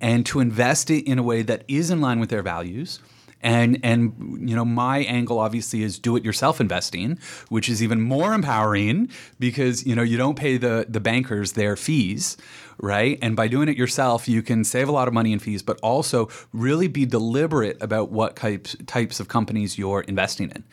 [0.00, 3.00] and to invest it in a way that is in line with their values.
[3.44, 4.14] And and
[4.48, 7.18] you know, my angle obviously is do it yourself investing,
[7.50, 11.76] which is even more empowering because you know you don't pay the the bankers their
[11.76, 12.38] fees,
[12.78, 13.18] right?
[13.22, 15.78] And by doing it yourself, you can save a lot of money in fees, but
[15.80, 20.64] also really be deliberate about what types types of companies you're investing in.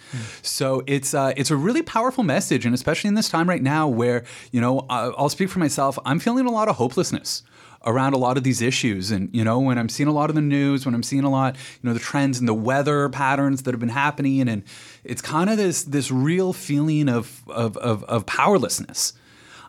[0.42, 3.88] So it's uh, it's a really powerful message, and especially in this time right now,
[3.88, 5.98] where you know I'll speak for myself.
[6.06, 7.44] I'm feeling a lot of hopelessness
[7.86, 10.36] around a lot of these issues and you know when i'm seeing a lot of
[10.36, 13.64] the news when i'm seeing a lot you know the trends and the weather patterns
[13.64, 14.64] that have been happening and
[15.04, 19.14] it's kind of this this real feeling of of of, of powerlessness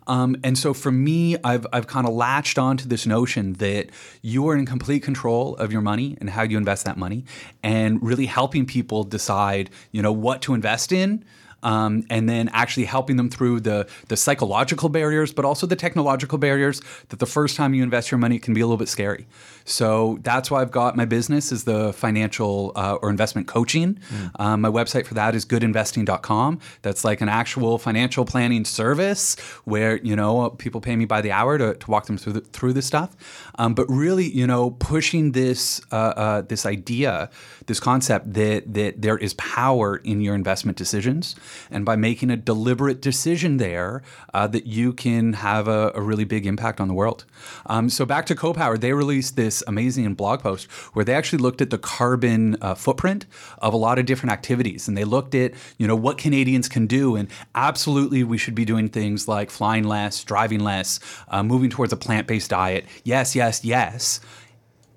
[0.07, 3.91] um, and so for me, I've, I've kind of latched onto this notion that
[4.21, 7.25] you are in complete control of your money and how you invest that money,
[7.63, 11.25] and really helping people decide, you know, what to invest in.
[11.63, 16.39] Um, and then actually helping them through the the psychological barriers, but also the technological
[16.39, 19.27] barriers that the first time you invest your money can be a little bit scary.
[19.65, 23.99] So that's why I've got my business is the financial uh, or investment coaching.
[24.37, 26.61] Um, my website for that is goodinvesting.com.
[26.83, 31.33] That's like an actual financial planning service where you know people pay me by the
[31.33, 33.15] hour to, to walk them through the, through this stuff.
[33.59, 37.31] Um, but really, you know, pushing this uh, uh, this idea,
[37.67, 41.37] this concept that that there is power in your investment decisions,
[41.71, 44.03] and by making a deliberate decision there,
[44.35, 47.25] uh, that you can have a, a really big impact on the world.
[47.67, 51.61] Um, so back to CoPower, they released this amazing blog post where they actually looked
[51.61, 53.27] at the carbon uh, footprint
[53.59, 56.87] of a lot of different activities, and they looked at you know what Canadians can
[56.87, 61.71] do, and absolutely we should be doing things like flying less, driving less, uh, moving
[61.71, 62.85] towards a plant-based diet.
[63.05, 64.21] Yes, yes, yes.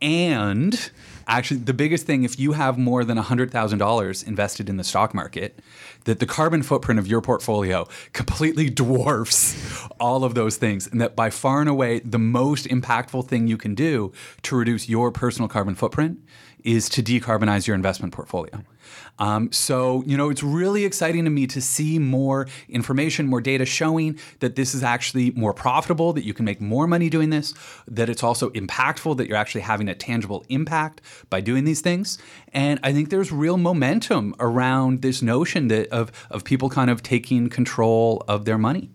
[0.01, 0.91] And
[1.28, 5.59] actually, the biggest thing, if you have more than $100,000 invested in the stock market,
[6.05, 10.88] that the carbon footprint of your portfolio completely dwarfs all of those things.
[10.88, 14.11] And that by far and away, the most impactful thing you can do
[14.43, 16.19] to reduce your personal carbon footprint
[16.66, 18.63] is to decarbonize your investment portfolio.
[19.20, 23.66] Um, so, you know, it's really exciting to me to see more information, more data
[23.66, 27.53] showing that this is actually more profitable, that you can make more money doing this,
[27.88, 32.18] that it's also impactful, that you're actually having a tangible impact by doing these things.
[32.51, 37.01] And I think there's real momentum around this notion that of, of people kind of
[37.01, 38.89] taking control of their money.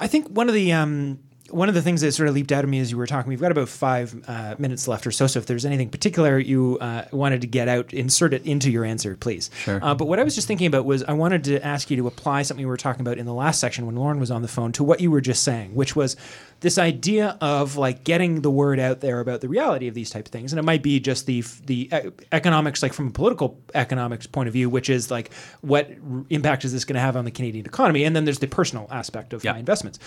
[0.00, 1.18] I think one of the um,
[1.50, 3.28] one of the things that sort of leaped out at me as you were talking,
[3.28, 5.26] we've got about five uh, minutes left or so.
[5.26, 8.84] So if there's anything particular you uh, wanted to get out, insert it into your
[8.84, 9.50] answer, please.
[9.64, 9.80] Sure.
[9.82, 12.06] Uh, but what I was just thinking about was I wanted to ask you to
[12.06, 14.48] apply something we were talking about in the last section when Lauren was on the
[14.48, 16.16] phone to what you were just saying, which was
[16.60, 20.26] this idea of like getting the word out there about the reality of these type
[20.26, 21.88] of things, and it might be just the the
[22.32, 25.88] economics, like from a political economics point of view, which is like what
[26.30, 28.88] impact is this going to have on the Canadian economy, and then there's the personal
[28.90, 29.52] aspect of Yeah.
[29.52, 29.98] my investments.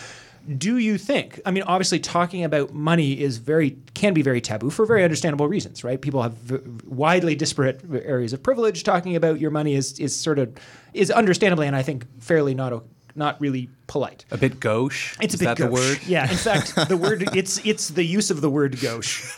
[0.58, 1.40] Do you think?
[1.46, 5.48] I mean, obviously, talking about money is very can be very taboo for very understandable
[5.48, 6.02] reasons, right?
[6.02, 8.84] People have v- widely disparate areas of privilege.
[8.84, 10.54] Talking about your money is is sort of
[10.94, 12.84] is understandably, and I think fairly not
[13.16, 14.24] not really polite.
[14.32, 15.18] A bit gauche.
[15.22, 15.68] It's a is bit that gauche.
[15.68, 16.00] the word?
[16.08, 19.36] Yeah, in fact, the word it's it's the use of the word gauche.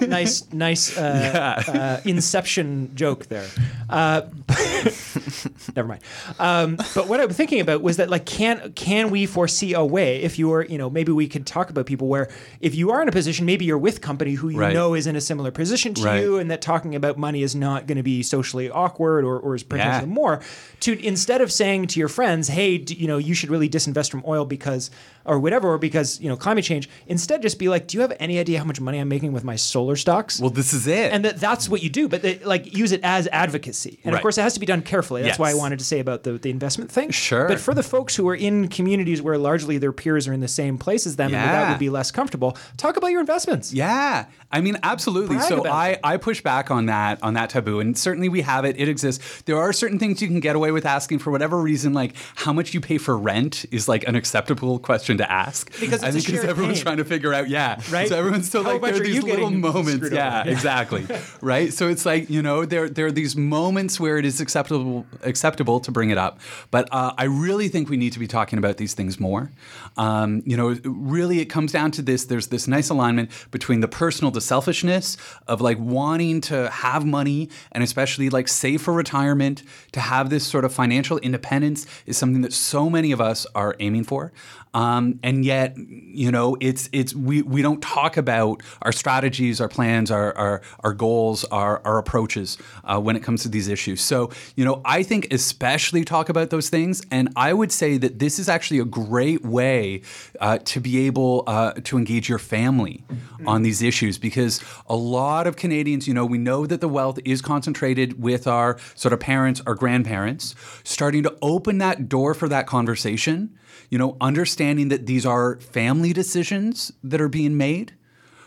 [0.00, 3.46] nice, nice uh, uh, inception joke there.
[3.88, 4.22] Uh,
[5.76, 6.00] never mind.
[6.38, 10.22] Um, but what I'm thinking about was that like, can can we foresee a way
[10.22, 12.28] if you're you know maybe we could talk about people where
[12.60, 14.74] if you are in a position maybe you're with company who you Right.
[14.74, 16.20] know is in a similar position to Right.
[16.22, 19.54] you and that talking about money is not going to be socially awkward or, or
[19.54, 20.14] is potentially Yeah.
[20.14, 20.40] more
[20.80, 24.10] to instead of saying to your friends hey d- you know you should really disinvest
[24.10, 24.90] from oil because
[25.24, 28.12] or whatever or because you know climate change instead just be like do you have
[28.20, 31.12] any idea how much money i'm making with my solar stocks Well, this is it.
[31.12, 34.20] and that that's what you do but they, like use it as advocacy and of
[34.22, 36.32] course it has to be done carefully that's why i wanted to say about the,
[36.32, 37.48] the investment thing Sure.
[37.48, 40.48] but for the folks who are in communities where largely their peers are in the
[40.48, 44.26] same place as them and that would be less comfortable talk about your investments Yeah,
[44.52, 45.36] I mean, absolutely.
[45.36, 46.00] Brag so I, it.
[46.04, 48.78] I push back on that on that taboo, and certainly we have it.
[48.78, 49.42] It exists.
[49.42, 52.52] There are certain things you can get away with asking for whatever reason, like how
[52.52, 56.26] much you pay for rent is like an acceptable question to ask Because I think
[56.26, 56.84] because everyone's pain.
[56.84, 58.08] trying to figure out, yeah, Right?
[58.08, 60.14] So everyone's still How like there are these little moments, screwed over?
[60.14, 60.52] yeah, Yeah.
[60.52, 61.06] exactly,
[61.40, 61.72] right.
[61.72, 65.80] So it's like you know there there are these moments where it is acceptable acceptable
[65.80, 66.38] to bring it up,
[66.70, 69.50] but uh, I really think we need to be talking about these things more.
[69.96, 72.24] Um, you know, really, it comes down to this.
[72.26, 75.16] There's this nice alignment between the personal, the selfishness
[75.48, 79.62] of like wanting to have money and especially like save for retirement,
[79.92, 81.63] to have this sort of financial independence
[82.06, 84.32] is something that so many of us are aiming for.
[84.74, 89.68] Um, and yet, you know, it's it's we we don't talk about our strategies, our
[89.68, 94.00] plans, our our, our goals, our our approaches uh, when it comes to these issues.
[94.00, 97.02] So, you know, I think especially talk about those things.
[97.12, 100.02] And I would say that this is actually a great way
[100.40, 103.04] uh, to be able uh, to engage your family
[103.46, 107.18] on these issues because a lot of Canadians, you know, we know that the wealth
[107.24, 112.48] is concentrated with our sort of parents, our grandparents, starting to open that door for
[112.48, 113.54] that conversation,
[113.90, 117.92] you know, understanding that these are family decisions that are being made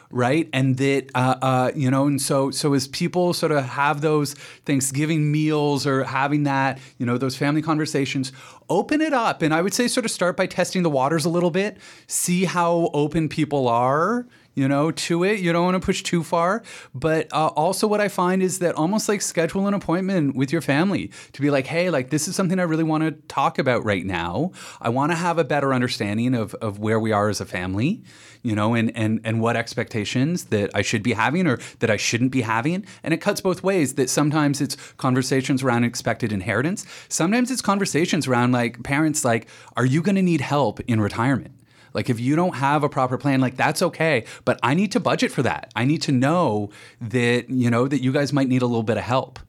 [0.10, 0.50] right?
[0.54, 4.36] And that uh, uh, you know and so so as people sort of have those
[4.66, 8.32] thanksgiving meals or having that you know those family conversations
[8.70, 9.42] open it up.
[9.42, 11.78] And i would say sort of start by testing the waters a little bit
[12.08, 14.26] see how open people are
[14.58, 15.40] you know, to it.
[15.40, 16.64] You don't want to push too far.
[16.96, 20.62] But uh, also, what I find is that almost like schedule an appointment with your
[20.62, 23.86] family to be like, hey, like this is something I really want to talk about
[23.86, 24.52] right now.
[24.82, 28.04] I want to have a better understanding of, of where we are as a family,
[28.42, 31.98] you know, and, and, and what expectations that I should be having or that I
[31.98, 32.84] shouldn't be having.
[33.04, 38.26] And it cuts both ways that sometimes it's conversations around expected inheritance, sometimes it's conversations
[38.26, 41.57] around like parents, like, are you going to need help in retirement?
[41.98, 45.00] Like if you don't have a proper plan, like that's okay, but I need to
[45.00, 45.72] budget for that.
[45.76, 46.70] I need to know
[47.02, 49.40] that you know that you guys might need a little bit of help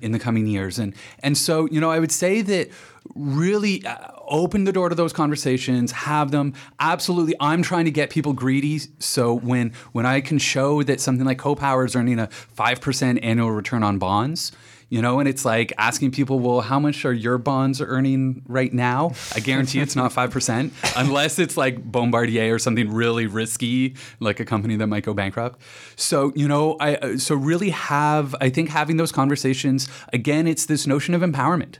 [0.00, 0.78] in the coming years.
[0.78, 2.70] And and so, you know, I would say that
[3.14, 3.96] really uh,
[4.26, 6.54] open the door to those conversations, have them.
[6.80, 8.80] Absolutely, I'm trying to get people greedy.
[8.98, 13.50] So when when I can show that something like CoPower is earning a 5% annual
[13.50, 14.52] return on bonds,
[14.88, 18.72] you know, and it's like asking people, well, how much are your bonds earning right
[18.72, 19.12] now?
[19.34, 24.44] I guarantee it's not 5%, unless it's like Bombardier or something really risky, like a
[24.44, 25.60] company that might go bankrupt.
[25.96, 30.66] So, you know, I, uh, so really have, I think having those conversations, again, it's
[30.66, 31.76] this notion of empowerment.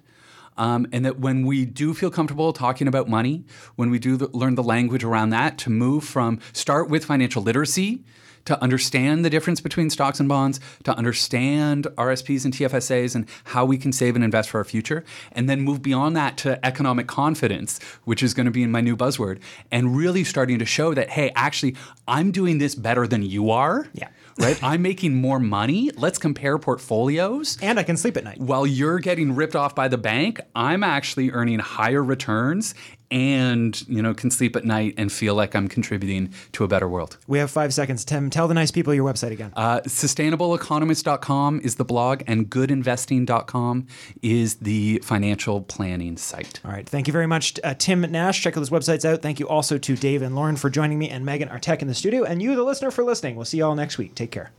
[0.58, 3.44] Um, and that when we do feel comfortable talking about money,
[3.76, 7.40] when we do th- learn the language around that, to move from start with financial
[7.42, 8.02] literacy,
[8.48, 13.66] to understand the difference between stocks and bonds, to understand RSPs and TFSAs and how
[13.66, 17.06] we can save and invest for our future, and then move beyond that to economic
[17.06, 19.38] confidence, which is going to be in my new buzzword,
[19.70, 21.76] and really starting to show that, hey, actually,
[22.06, 23.86] I'm doing this better than you are.
[23.92, 24.08] Yeah.
[24.40, 24.62] Right?
[24.62, 25.90] I'm making more money.
[25.96, 28.38] Let's compare portfolios And I can sleep at night.
[28.38, 32.72] while you're getting ripped off by the bank, I'm actually earning higher returns
[33.10, 36.88] and, you know, can sleep at night and feel like I'm contributing to a better
[36.88, 37.18] world.
[37.26, 38.04] We have five seconds.
[38.04, 39.52] Tim, tell the nice people your website again.
[39.56, 43.86] Uh, sustainableeconomist.com is the blog and goodinvesting.com
[44.22, 46.60] is the financial planning site.
[46.64, 46.88] All right.
[46.88, 48.42] Thank you very much, uh, Tim Nash.
[48.42, 49.22] Check those websites out.
[49.22, 51.88] Thank you also to Dave and Lauren for joining me and Megan, our tech in
[51.88, 53.36] the studio, and you, the listener, for listening.
[53.36, 54.14] We'll see you all next week.
[54.14, 54.52] Take care.